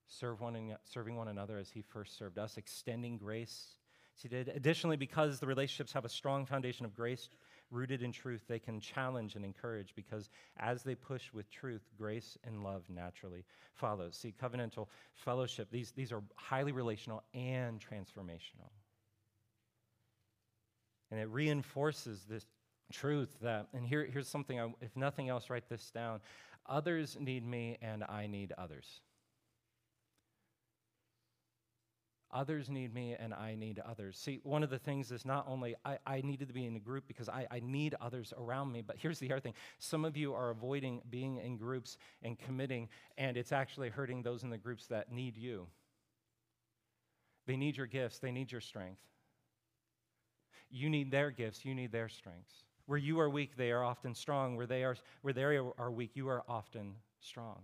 [0.06, 3.77] serve one, serving one another as He first served us, extending grace
[4.22, 4.48] he did.
[4.48, 7.28] Additionally, because the relationships have a strong foundation of grace
[7.70, 12.38] rooted in truth, they can challenge and encourage because as they push with truth, grace
[12.44, 14.16] and love naturally follows.
[14.16, 18.70] See, covenantal fellowship, these, these are highly relational and transformational.
[21.10, 22.46] And it reinforces this
[22.92, 26.20] truth that, and here, here's something, I, if nothing else, write this down.
[26.66, 29.00] Others need me, and I need others.
[32.30, 34.18] Others need me and I need others.
[34.18, 36.80] See, one of the things is not only I, I needed to be in a
[36.80, 39.54] group because I, I need others around me, but here's the other thing.
[39.78, 44.42] Some of you are avoiding being in groups and committing, and it's actually hurting those
[44.42, 45.66] in the groups that need you.
[47.46, 49.00] They need your gifts, they need your strength.
[50.70, 52.64] You need their gifts, you need their strengths.
[52.84, 54.54] Where you are weak, they are often strong.
[54.54, 57.62] Where they are, where they are weak, you are often strong.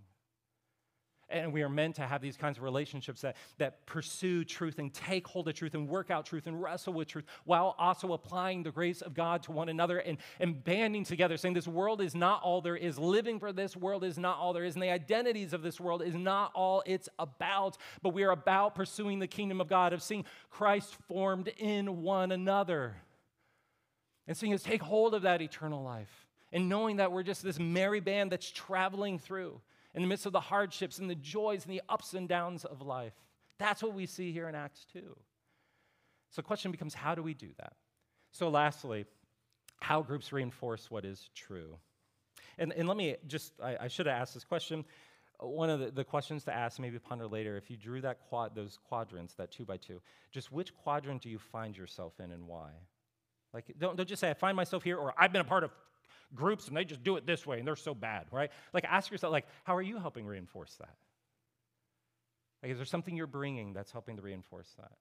[1.35, 4.93] And we are meant to have these kinds of relationships that, that pursue truth and
[4.93, 8.63] take hold of truth and work out truth and wrestle with truth while also applying
[8.63, 12.15] the grace of God to one another and, and banding together, saying this world is
[12.15, 12.97] not all there is.
[12.97, 14.75] Living for this world is not all there is.
[14.75, 17.77] And the identities of this world is not all it's about.
[18.01, 22.31] But we are about pursuing the kingdom of God, of seeing Christ formed in one
[22.31, 22.95] another.
[24.25, 26.27] And seeing us take hold of that eternal life.
[26.53, 29.59] And knowing that we're just this merry band that's traveling through
[29.95, 32.81] in the midst of the hardships and the joys and the ups and downs of
[32.81, 33.13] life.
[33.57, 34.99] That's what we see here in Acts 2.
[34.99, 37.73] So the question becomes how do we do that?
[38.31, 39.05] So, lastly,
[39.79, 41.77] how groups reinforce what is true.
[42.57, 44.83] And, and let me just, I, I should have asked this question.
[45.41, 48.19] Uh, one of the, the, questions to ask, maybe ponder later, if you drew that
[48.27, 52.31] quad, those quadrants, that two by two, just which quadrant do you find yourself in
[52.31, 52.71] and why?
[53.53, 55.71] Like, don't, don't just say, I find myself here, or I've been a part of
[56.35, 58.51] groups and they just do it this way and they're so bad, right?
[58.73, 60.95] Like ask yourself, like, how are you helping reinforce that?
[62.61, 64.91] Like, is there something you're bringing that's helping to reinforce that?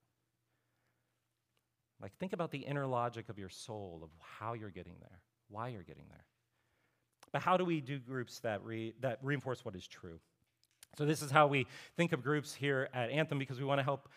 [2.01, 5.69] Like, think about the inner logic of your soul, of how you're getting there, why
[5.69, 6.25] you're getting there.
[7.33, 10.21] But how do we do groups that, re, that reinforce what is true?
[10.99, 11.67] So, this is how we
[11.97, 14.09] think of groups here at Anthem because we want to help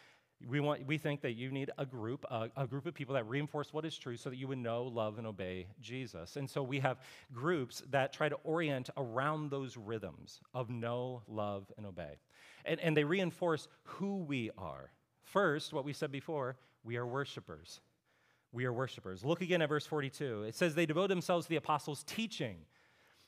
[0.45, 3.27] We, want, we think that you need a group, a, a, group of people that
[3.27, 6.35] reinforce what is true so that you would know, love, and obey Jesus.
[6.35, 6.99] And so we have
[7.33, 12.19] groups that try to orient around those rhythms of know, love, and obey.
[12.65, 14.91] And, and they reinforce who we are.
[15.23, 17.81] First, what we said before, we are worshipers.
[18.51, 19.25] We are worshipers.
[19.25, 20.43] Look again at verse 42.
[20.43, 22.57] It says, They devote themselves to the apostles' teaching.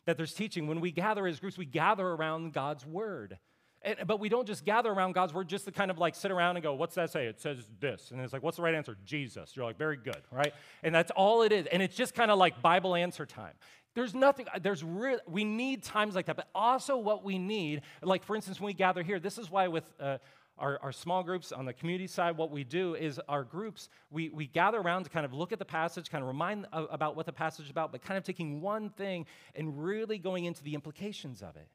[0.05, 0.67] That there's teaching.
[0.67, 3.37] When we gather as groups, we gather around God's word.
[3.81, 6.31] And, but we don't just gather around God's word just to kind of like sit
[6.31, 7.27] around and go, what's that say?
[7.27, 8.11] It says this.
[8.11, 8.97] And it's like, what's the right answer?
[9.05, 9.55] Jesus.
[9.55, 10.53] You're like, very good, right?
[10.83, 11.65] And that's all it is.
[11.67, 13.53] And it's just kind of like Bible answer time.
[13.95, 16.35] There's nothing, there's real, we need times like that.
[16.35, 19.67] But also, what we need, like for instance, when we gather here, this is why
[19.67, 20.17] with uh,
[20.57, 24.29] our, our small groups on the community side, what we do is our groups, we,
[24.29, 27.25] we gather around to kind of look at the passage, kind of remind about what
[27.25, 29.25] the passage is about, but kind of taking one thing
[29.55, 31.67] and really going into the implications of it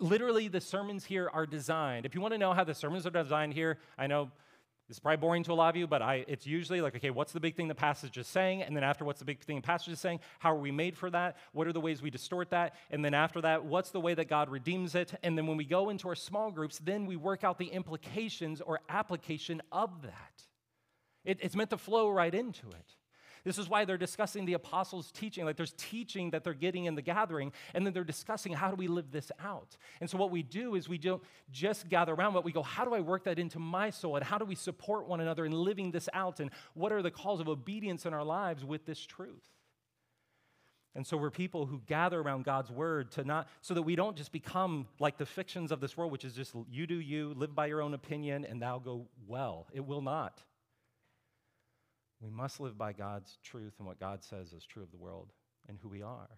[0.00, 2.06] literally, the sermons here are designed.
[2.06, 4.30] If you want to know how the sermons are designed here, I know
[4.88, 7.32] it's probably boring to a lot of you, but I, it's usually like, okay, what's
[7.32, 8.62] the big thing the passage is saying?
[8.62, 10.20] And then after, what's the big thing the passage is saying?
[10.38, 11.36] How are we made for that?
[11.52, 12.74] What are the ways we distort that?
[12.90, 15.12] And then after that, what's the way that God redeems it?
[15.22, 18.62] And then when we go into our small groups, then we work out the implications
[18.62, 20.42] or application of that.
[21.22, 22.94] It, it's meant to flow right into it.
[23.48, 25.46] This is why they're discussing the apostles' teaching.
[25.46, 28.76] Like there's teaching that they're getting in the gathering, and then they're discussing how do
[28.76, 29.78] we live this out.
[30.02, 32.84] And so what we do is we don't just gather around, but we go, how
[32.84, 34.16] do I work that into my soul?
[34.16, 36.40] And how do we support one another in living this out?
[36.40, 39.48] And what are the calls of obedience in our lives with this truth?
[40.94, 44.14] And so we're people who gather around God's word to not, so that we don't
[44.14, 47.54] just become like the fictions of this world, which is just you do you, live
[47.54, 49.68] by your own opinion, and thou go well.
[49.72, 50.42] It will not.
[52.20, 55.28] We must live by God's truth and what God says is true of the world
[55.68, 56.28] and who we are.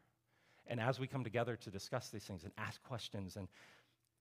[0.67, 3.49] And as we come together to discuss these things and ask questions and,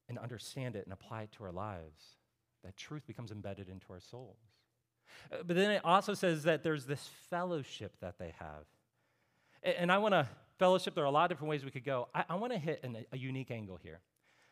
[0.07, 2.15] and understand it and apply it to our lives,
[2.63, 4.37] that truth becomes embedded into our souls.
[5.31, 8.65] Uh, but then it also says that there's this fellowship that they have.
[9.61, 12.07] And I want to fellowship, there are a lot of different ways we could go.
[12.15, 13.99] I, I want to hit an, a unique angle here.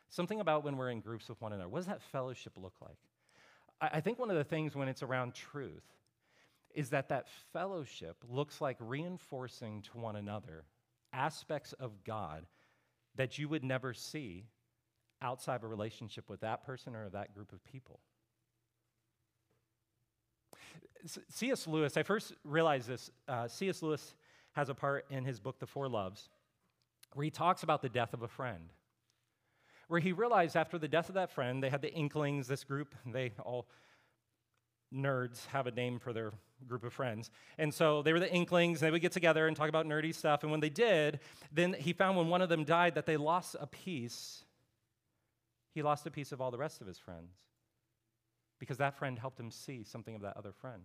[0.09, 1.69] Something about when we're in groups with one another.
[1.69, 2.97] What does that fellowship look like?
[3.81, 5.83] I, I think one of the things when it's around truth
[6.78, 10.63] is that that fellowship looks like reinforcing to one another
[11.11, 12.45] aspects of God
[13.15, 14.45] that you would never see
[15.19, 17.99] outside of a relationship with that person or that group of people.
[21.30, 21.65] C.S.
[21.65, 23.09] Lewis, I first realized this.
[23.28, 23.82] Uh, C.S.
[23.82, 24.13] Lewis
[24.51, 26.30] has a part in his book, The Four Loves,
[27.13, 28.71] where he talks about the death of a friend.
[29.88, 32.93] Where he realized after the death of that friend, they had the Inklings, this group,
[33.03, 33.67] they all
[34.93, 36.31] nerds have a name for their
[36.67, 37.29] group of friends.
[37.57, 40.13] And so they were the Inklings, and they would get together and talk about nerdy
[40.13, 40.43] stuff.
[40.43, 41.19] And when they did,
[41.51, 44.43] then he found when one of them died that they lost a piece.
[45.73, 47.31] He lost a piece of all the rest of his friends
[48.59, 50.83] because that friend helped him see something of that other friend.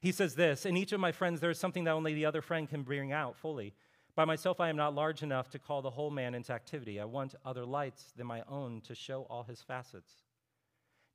[0.00, 2.42] He says this In each of my friends, there is something that only the other
[2.42, 3.74] friend can bring out fully.
[4.14, 7.00] By myself, I am not large enough to call the whole man into activity.
[7.00, 10.23] I want other lights than my own to show all his facets.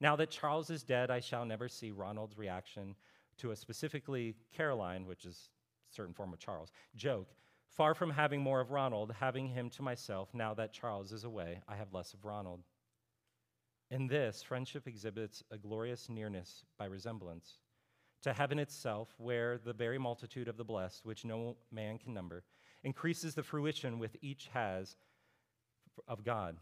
[0.01, 2.95] Now that Charles is dead, I shall never see Ronald's reaction
[3.37, 5.49] to a specifically Caroline, which is
[5.91, 7.33] a certain form of Charles, joke.
[7.69, 11.61] Far from having more of Ronald, having him to myself, now that Charles is away,
[11.67, 12.63] I have less of Ronald.
[13.91, 17.57] In this, friendship exhibits a glorious nearness by resemblance
[18.21, 22.43] to heaven itself, where the very multitude of the blessed, which no man can number,
[22.83, 24.97] increases the fruition with each has
[26.07, 26.57] of God.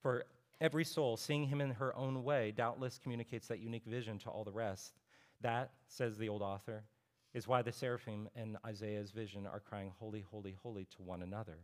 [0.00, 0.24] For
[0.62, 4.44] Every soul, seeing him in her own way, doubtless communicates that unique vision to all
[4.44, 5.00] the rest.
[5.40, 6.84] That, says the old author,
[7.34, 11.58] is why the seraphim in Isaiah's vision are crying, Holy, holy, holy to one another.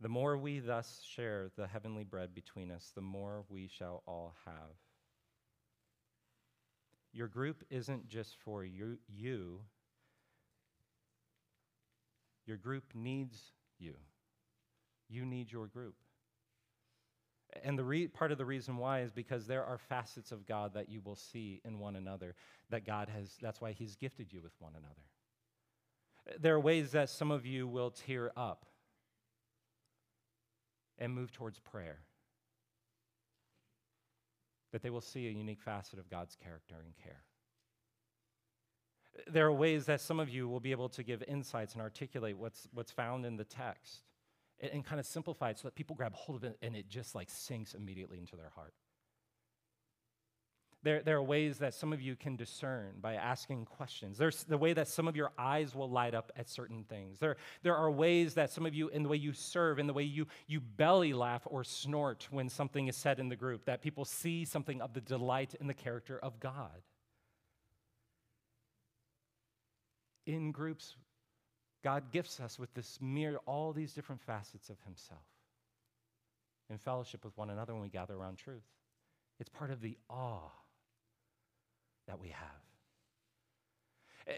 [0.00, 4.34] The more we thus share the heavenly bread between us, the more we shall all
[4.44, 4.74] have.
[7.12, 9.60] Your group isn't just for you, you.
[12.44, 13.94] Your group needs you.
[15.08, 15.94] You need your group.
[17.62, 20.74] And the re- part of the reason why is because there are facets of God
[20.74, 22.34] that you will see in one another
[22.70, 26.40] that God has, that's why He's gifted you with one another.
[26.40, 28.66] There are ways that some of you will tear up
[30.98, 31.98] and move towards prayer,
[34.72, 37.22] that they will see a unique facet of God's character and care.
[39.28, 42.36] There are ways that some of you will be able to give insights and articulate
[42.36, 44.02] what's, what's found in the text
[44.60, 46.88] and, and kind of simplify it so that people grab hold of it and it
[46.88, 48.74] just like sinks immediately into their heart.
[50.82, 54.18] There, there are ways that some of you can discern by asking questions.
[54.18, 57.18] There's the way that some of your eyes will light up at certain things.
[57.18, 59.92] There, there are ways that some of you, in the way you serve, in the
[59.92, 63.82] way you, you belly laugh or snort when something is said in the group, that
[63.82, 66.82] people see something of the delight in the character of God.
[70.24, 70.94] In groups,
[71.82, 75.20] God gifts us with this mere, all these different facets of Himself
[76.68, 78.64] in fellowship with one another when we gather around truth.
[79.38, 80.50] It's part of the awe
[82.06, 82.48] that we have.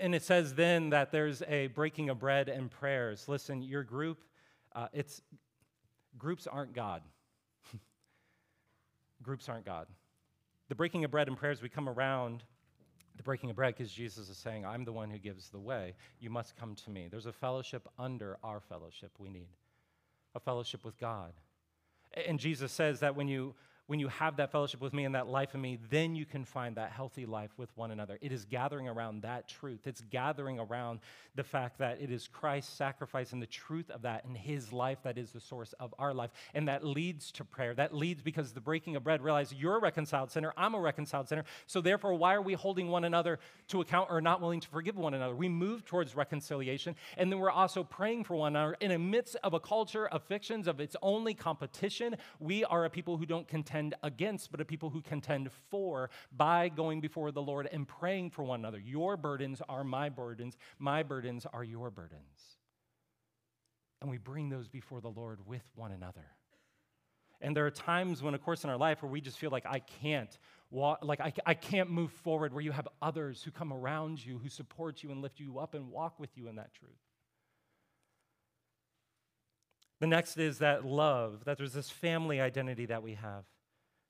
[0.00, 3.26] And it says then that there's a breaking of bread and prayers.
[3.26, 4.22] Listen, your group,
[4.74, 5.22] uh, it's
[6.18, 7.02] groups aren't God.
[9.22, 9.86] groups aren't God.
[10.68, 12.44] The breaking of bread and prayers, we come around
[13.18, 15.94] the breaking of bread because Jesus is saying, I'm the one who gives the way.
[16.20, 17.08] You must come to me.
[17.10, 19.50] There's a fellowship under our fellowship we need,
[20.34, 21.32] a fellowship with God.
[22.26, 23.54] And Jesus says that when you
[23.88, 26.44] when you have that fellowship with me and that life in me, then you can
[26.44, 28.18] find that healthy life with one another.
[28.20, 29.86] It is gathering around that truth.
[29.86, 31.00] It's gathering around
[31.34, 34.98] the fact that it is Christ's sacrifice and the truth of that and his life
[35.04, 36.30] that is the source of our life.
[36.52, 37.74] And that leads to prayer.
[37.74, 41.26] That leads because the breaking of bread realize you're a reconciled sinner, I'm a reconciled
[41.26, 41.44] sinner.
[41.66, 44.98] So therefore, why are we holding one another to account or not willing to forgive
[44.98, 45.34] one another?
[45.34, 46.94] We move towards reconciliation.
[47.16, 48.76] And then we're also praying for one another.
[48.80, 52.90] In the midst of a culture of fictions, of its only competition, we are a
[52.90, 57.30] people who don't contend contend against, but a people who contend for by going before
[57.30, 58.78] the Lord and praying for one another.
[58.78, 62.56] Your burdens are my burdens, my burdens are your burdens.
[64.00, 66.24] And we bring those before the Lord with one another.
[67.40, 69.64] And there are times when, of course, in our life where we just feel like
[69.64, 70.36] I can't
[70.70, 74.38] walk, like I, I can't move forward, where you have others who come around you,
[74.38, 76.90] who support you and lift you up and walk with you in that truth.
[80.00, 83.44] The next is that love, that there's this family identity that we have.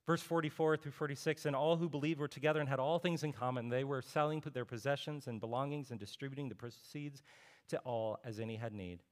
[0.09, 3.31] Verse 44 through 46 And all who believed were together and had all things in
[3.31, 3.69] common.
[3.69, 7.21] They were selling their possessions and belongings and distributing the proceeds
[7.67, 9.03] to all as any had need.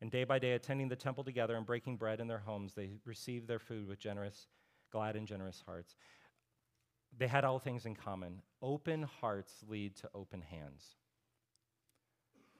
[0.00, 2.92] And day by day, attending the temple together and breaking bread in their homes, they
[3.04, 4.46] received their food with generous,
[4.90, 5.94] glad, and generous hearts.
[7.18, 8.40] They had all things in common.
[8.62, 10.96] Open hearts lead to open hands.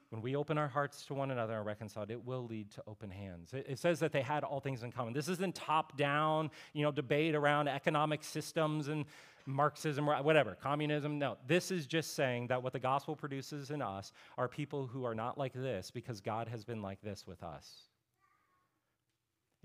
[0.09, 3.09] When we open our hearts to one another and reconcile, it will lead to open
[3.09, 3.53] hands.
[3.53, 5.13] It, it says that they had all things in common.
[5.13, 9.05] This isn't top-down, you know, debate around economic systems and
[9.45, 11.17] Marxism, whatever, communism.
[11.17, 15.05] No, this is just saying that what the gospel produces in us are people who
[15.05, 17.86] are not like this because God has been like this with us.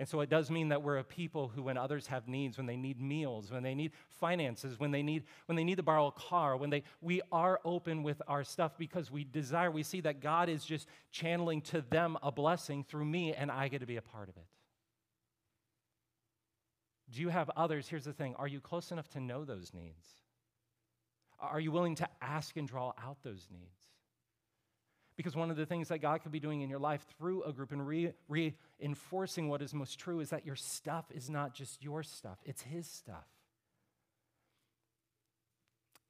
[0.02, 2.66] And so it does mean that we're a people who, when others have needs, when
[2.66, 6.08] they need meals, when they need finances, when they need, when they need to borrow
[6.08, 10.00] a car, when they, we are open with our stuff because we desire, we see
[10.00, 13.86] that God is just channeling to them a blessing through me, and I get to
[13.86, 14.46] be a part of it.
[17.12, 17.86] Do you have others?
[17.86, 20.08] Here's the thing are you close enough to know those needs?
[21.38, 23.81] Are you willing to ask and draw out those needs?
[25.16, 27.52] Because one of the things that God could be doing in your life through a
[27.52, 31.82] group and re- reinforcing what is most true is that your stuff is not just
[31.82, 33.26] your stuff, it's His stuff.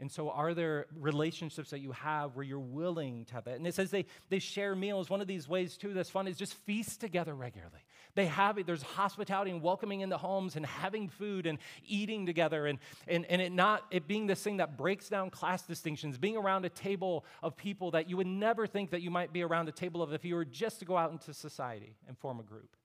[0.01, 3.55] And so, are there relationships that you have where you're willing to have that?
[3.55, 5.09] And it says they, they share meals.
[5.09, 7.79] One of these ways, too, that's fun is just feast together regularly.
[8.15, 12.27] They have it, there's hospitality and welcoming in the homes and having food and eating
[12.27, 16.19] together and, and, and it not it being this thing that breaks down class distinctions,
[16.19, 19.43] being around a table of people that you would never think that you might be
[19.43, 22.41] around a table of if you were just to go out into society and form
[22.41, 22.77] a group.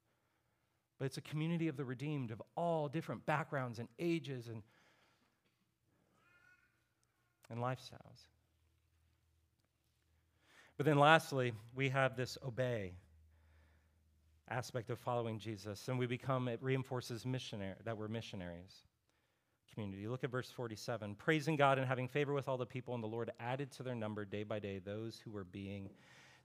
[0.99, 4.63] But it's a community of the redeemed of all different backgrounds and ages and
[7.49, 8.27] and lifestyles.
[10.77, 12.93] But then lastly, we have this obey
[14.49, 18.83] aspect of following Jesus, and we become, it reinforces missionary, that we're missionaries.
[19.73, 20.07] Community.
[20.07, 21.15] Look at verse 47.
[21.15, 23.95] Praising God and having favor with all the people, and the Lord added to their
[23.95, 25.89] number day by day those who were being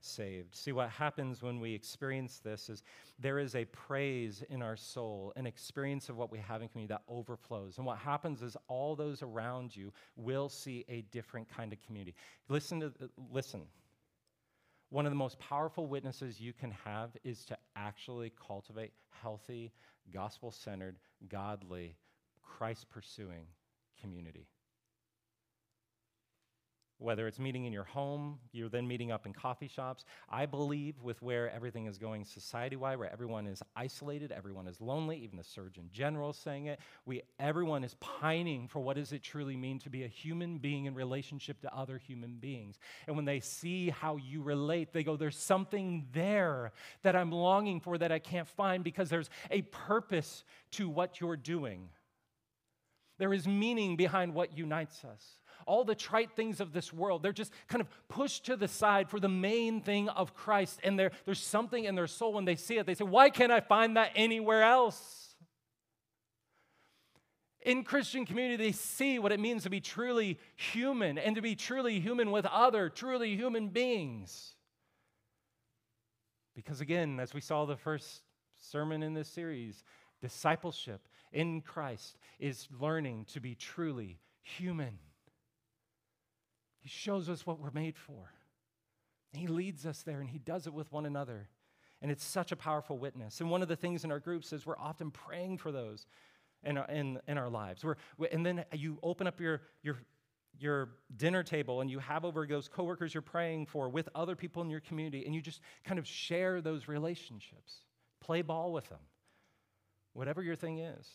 [0.03, 0.55] saved.
[0.55, 2.83] See, what happens when we experience this is
[3.19, 6.93] there is a praise in our soul, an experience of what we have in community
[6.93, 7.77] that overflows.
[7.77, 12.15] And what happens is all those around you will see a different kind of community.
[12.49, 12.93] Listen to
[13.31, 13.61] listen.
[14.89, 19.71] One of the most powerful witnesses you can have is to actually cultivate healthy,
[20.13, 20.97] gospel centered,
[21.29, 21.95] godly,
[22.43, 23.47] Christ pursuing
[23.99, 24.47] community
[27.03, 30.05] whether it's meeting in your home, you're then meeting up in coffee shops.
[30.29, 34.79] I believe with where everything is going society wide, where everyone is isolated, everyone is
[34.79, 36.79] lonely, even the Surgeon General is saying it.
[37.05, 40.85] We, everyone is pining for what does it truly mean to be a human being
[40.85, 42.79] in relationship to other human beings.
[43.05, 47.81] And when they see how you relate, they go, There's something there that I'm longing
[47.81, 51.89] for that I can't find because there's a purpose to what you're doing.
[53.19, 55.23] There is meaning behind what unites us.
[55.65, 59.09] All the trite things of this world, they're just kind of pushed to the side
[59.09, 60.79] for the main thing of Christ.
[60.83, 62.85] And there's something in their soul when they see it.
[62.85, 65.35] They say, Why can't I find that anywhere else?
[67.61, 71.55] In Christian community, they see what it means to be truly human and to be
[71.55, 74.55] truly human with other truly human beings.
[76.55, 78.21] Because again, as we saw the first
[78.55, 79.83] sermon in this series,
[80.21, 84.99] discipleship in Christ is learning to be truly human.
[86.83, 88.33] He shows us what we're made for.
[89.31, 91.47] He leads us there and he does it with one another.
[92.01, 93.39] And it's such a powerful witness.
[93.39, 96.05] And one of the things in our groups is we're often praying for those
[96.65, 97.85] in our, in, in our lives.
[97.85, 97.95] We're,
[98.31, 99.95] and then you open up your, your,
[100.59, 104.61] your dinner table and you have over those coworkers you're praying for with other people
[104.61, 107.77] in your community, and you just kind of share those relationships.
[108.19, 108.99] Play ball with them,
[110.11, 111.07] whatever your thing is.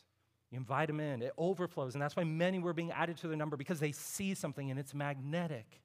[0.51, 3.37] You invite them in, it overflows, and that's why many were being added to the
[3.37, 5.83] number because they see something and it's magnetic.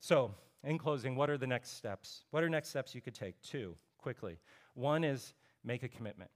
[0.00, 0.34] So,
[0.64, 2.24] in closing, what are the next steps?
[2.30, 3.40] What are next steps you could take?
[3.42, 4.38] Two, quickly.
[4.74, 6.30] One is make a commitment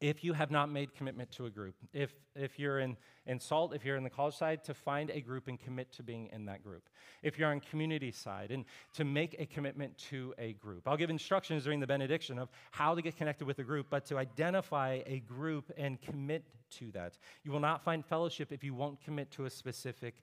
[0.00, 2.96] if you have not made commitment to a group, if, if you're in,
[3.26, 6.02] in SALT, if you're in the college side, to find a group and commit to
[6.02, 6.88] being in that group.
[7.22, 10.88] If you're on community side, and to make a commitment to a group.
[10.88, 14.06] I'll give instructions during the benediction of how to get connected with a group, but
[14.06, 16.44] to identify a group and commit
[16.78, 17.18] to that.
[17.44, 20.22] You will not find fellowship if you won't commit to a specific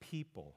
[0.00, 0.54] people.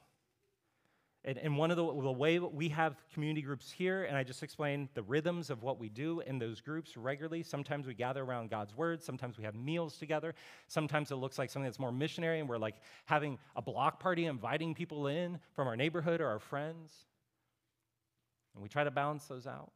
[1.26, 4.42] And, and one of the, the way we have community groups here, and I just
[4.42, 7.44] explained the rhythms of what we do in those groups regularly.
[7.44, 9.04] Sometimes we gather around God's word.
[9.04, 10.34] Sometimes we have meals together.
[10.68, 14.28] Sometimes it looks like something that's more missionary, and we're like having a block party,
[14.28, 16.94] inviting people in from our neighborhood or our friends.
[18.54, 19.72] And we try to balance those out.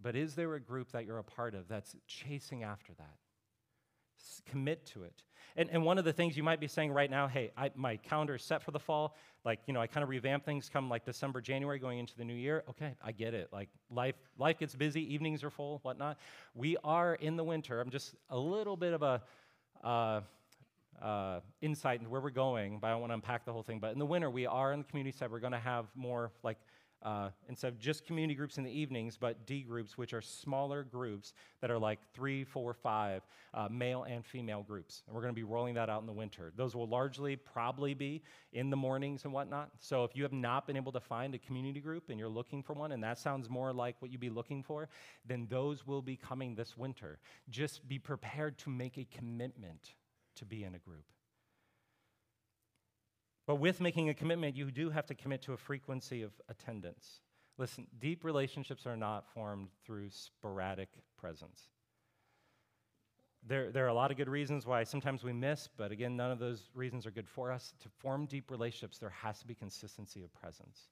[0.00, 3.18] But is there a group that you're a part of that's chasing after that?
[4.46, 5.22] Commit to it.
[5.56, 7.96] And, and one of the things you might be saying right now, hey, I, my
[7.96, 9.16] calendar is set for the fall.
[9.44, 12.24] Like, you know, I kind of revamp things come like December, January, going into the
[12.24, 12.64] new year.
[12.70, 13.50] Okay, I get it.
[13.52, 16.18] Like, life, life gets busy, evenings are full, whatnot.
[16.54, 17.80] We are in the winter.
[17.80, 19.22] I'm just a little bit of a,
[19.84, 20.20] uh,
[21.00, 23.78] uh, insight into where we're going, but I don't want to unpack the whole thing.
[23.78, 25.30] But in the winter, we are in the community side.
[25.30, 26.58] We're going to have more like
[27.04, 30.82] uh, instead of just community groups in the evenings, but D groups, which are smaller
[30.82, 35.02] groups that are like three, four, five, uh, male and female groups.
[35.06, 36.52] And we're going to be rolling that out in the winter.
[36.56, 39.70] Those will largely probably be in the mornings and whatnot.
[39.80, 42.62] So if you have not been able to find a community group and you're looking
[42.62, 44.88] for one, and that sounds more like what you'd be looking for,
[45.26, 47.18] then those will be coming this winter.
[47.50, 49.94] Just be prepared to make a commitment
[50.36, 51.04] to be in a group.
[53.46, 57.20] But with making a commitment, you do have to commit to a frequency of attendance.
[57.58, 60.88] Listen, deep relationships are not formed through sporadic
[61.18, 61.68] presence.
[63.46, 66.30] There, there are a lot of good reasons why sometimes we miss, but again, none
[66.30, 67.74] of those reasons are good for us.
[67.82, 70.88] To form deep relationships, there has to be consistency of presence.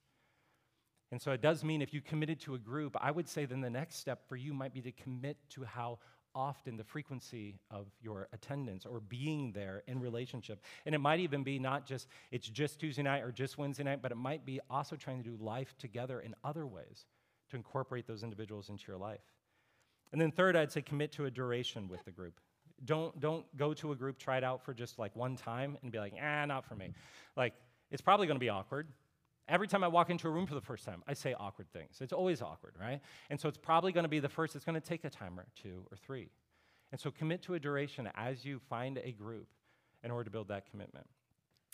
[1.11, 3.61] And so it does mean if you committed to a group, I would say then
[3.61, 5.99] the next step for you might be to commit to how
[6.35, 10.61] often the frequency of your attendance or being there in relationship.
[10.85, 14.01] And it might even be not just, it's just Tuesday night or just Wednesday night,
[14.01, 17.05] but it might be also trying to do life together in other ways
[17.49, 19.21] to incorporate those individuals into your life.
[20.11, 22.39] And then third, I'd say commit to a duration with the group.
[22.85, 25.91] Don't, don't go to a group, try it out for just like one time and
[25.91, 26.93] be like, ah, not for me.
[27.35, 27.53] Like,
[27.91, 28.87] it's probably going to be awkward.
[29.49, 31.97] Every time I walk into a room for the first time, I say awkward things.
[31.99, 33.01] It's always awkward, right?
[33.29, 35.37] And so it's probably going to be the first, it's going to take a time
[35.39, 36.29] or two or three.
[36.91, 39.47] And so commit to a duration as you find a group
[40.03, 41.05] in order to build that commitment.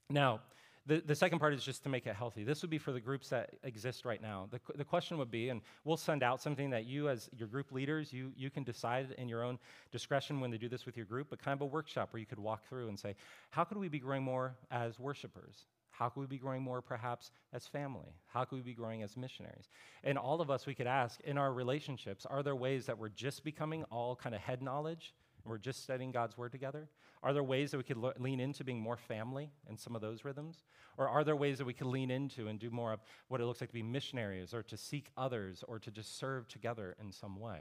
[0.09, 0.39] Now,
[0.85, 2.43] the, the second part is just to make it healthy.
[2.43, 4.47] This would be for the groups that exist right now.
[4.49, 7.71] The, the question would be, and we'll send out something that you, as your group
[7.71, 9.59] leaders, you, you can decide in your own
[9.91, 12.25] discretion when to do this with your group, but kind of a workshop where you
[12.25, 13.15] could walk through and say,
[13.51, 15.65] how could we be growing more as worshipers?
[15.99, 18.15] How could we be growing more perhaps as family?
[18.27, 19.67] How could we be growing as missionaries?
[20.01, 23.09] And all of us, we could ask in our relationships, are there ways that we're
[23.09, 26.87] just becoming all kind of head knowledge and we're just studying God's word together?
[27.21, 30.01] Are there ways that we could le- lean into being more family in some of
[30.01, 30.63] those rhythms?
[30.97, 33.45] Or are there ways that we could lean into and do more of what it
[33.45, 37.11] looks like to be missionaries or to seek others or to just serve together in
[37.11, 37.59] some way?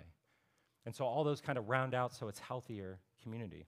[0.87, 3.67] And so all those kind of round out so it's healthier community.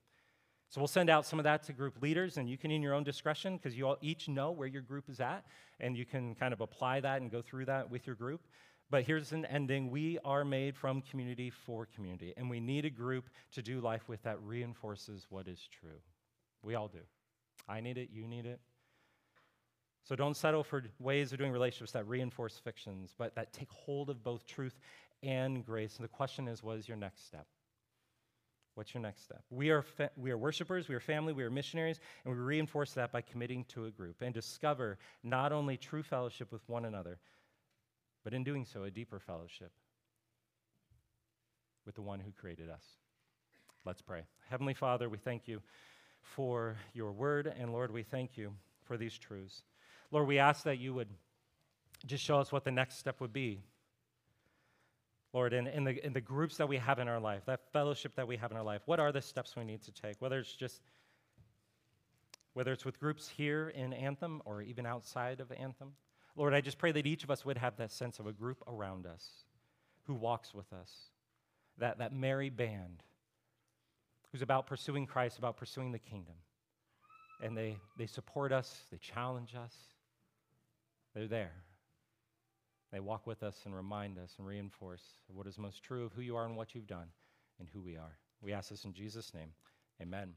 [0.70, 2.94] So we'll send out some of that to group leaders, and you can, in your
[2.94, 5.44] own discretion, because you all each know where your group is at,
[5.80, 8.40] and you can kind of apply that and go through that with your group.
[8.88, 9.90] But here's an ending.
[9.90, 14.08] We are made from community for community, and we need a group to do life
[14.08, 15.98] with that reinforces what is true.
[16.62, 17.00] We all do.
[17.68, 18.60] I need it, you need it.
[20.04, 24.08] So don't settle for ways of doing relationships that reinforce fictions, but that take hold
[24.08, 24.78] of both truth
[25.24, 25.96] and grace.
[25.96, 27.46] And the question is, what is your next step?
[28.80, 29.42] What's your next step?
[29.50, 32.94] We are, fa- we are worshipers, we are family, we are missionaries, and we reinforce
[32.94, 37.18] that by committing to a group and discover not only true fellowship with one another,
[38.24, 39.70] but in doing so, a deeper fellowship
[41.84, 42.82] with the one who created us.
[43.84, 44.22] Let's pray.
[44.48, 45.60] Heavenly Father, we thank you
[46.22, 48.54] for your word, and Lord, we thank you
[48.84, 49.62] for these truths.
[50.10, 51.10] Lord, we ask that you would
[52.06, 53.60] just show us what the next step would be.
[55.32, 58.14] Lord, in, in, the, in the groups that we have in our life, that fellowship
[58.16, 60.16] that we have in our life, what are the steps we need to take?
[60.18, 60.82] Whether it's just,
[62.54, 65.92] whether it's with groups here in Anthem or even outside of Anthem.
[66.36, 68.62] Lord, I just pray that each of us would have that sense of a group
[68.66, 69.44] around us
[70.04, 70.90] who walks with us,
[71.78, 73.02] that, that merry band
[74.32, 76.34] who's about pursuing Christ, about pursuing the kingdom.
[77.42, 79.74] And they, they support us, they challenge us,
[81.14, 81.52] they're there.
[82.92, 86.22] They walk with us and remind us and reinforce what is most true of who
[86.22, 87.08] you are and what you've done
[87.58, 88.18] and who we are.
[88.42, 89.52] We ask this in Jesus' name.
[90.00, 90.34] Amen.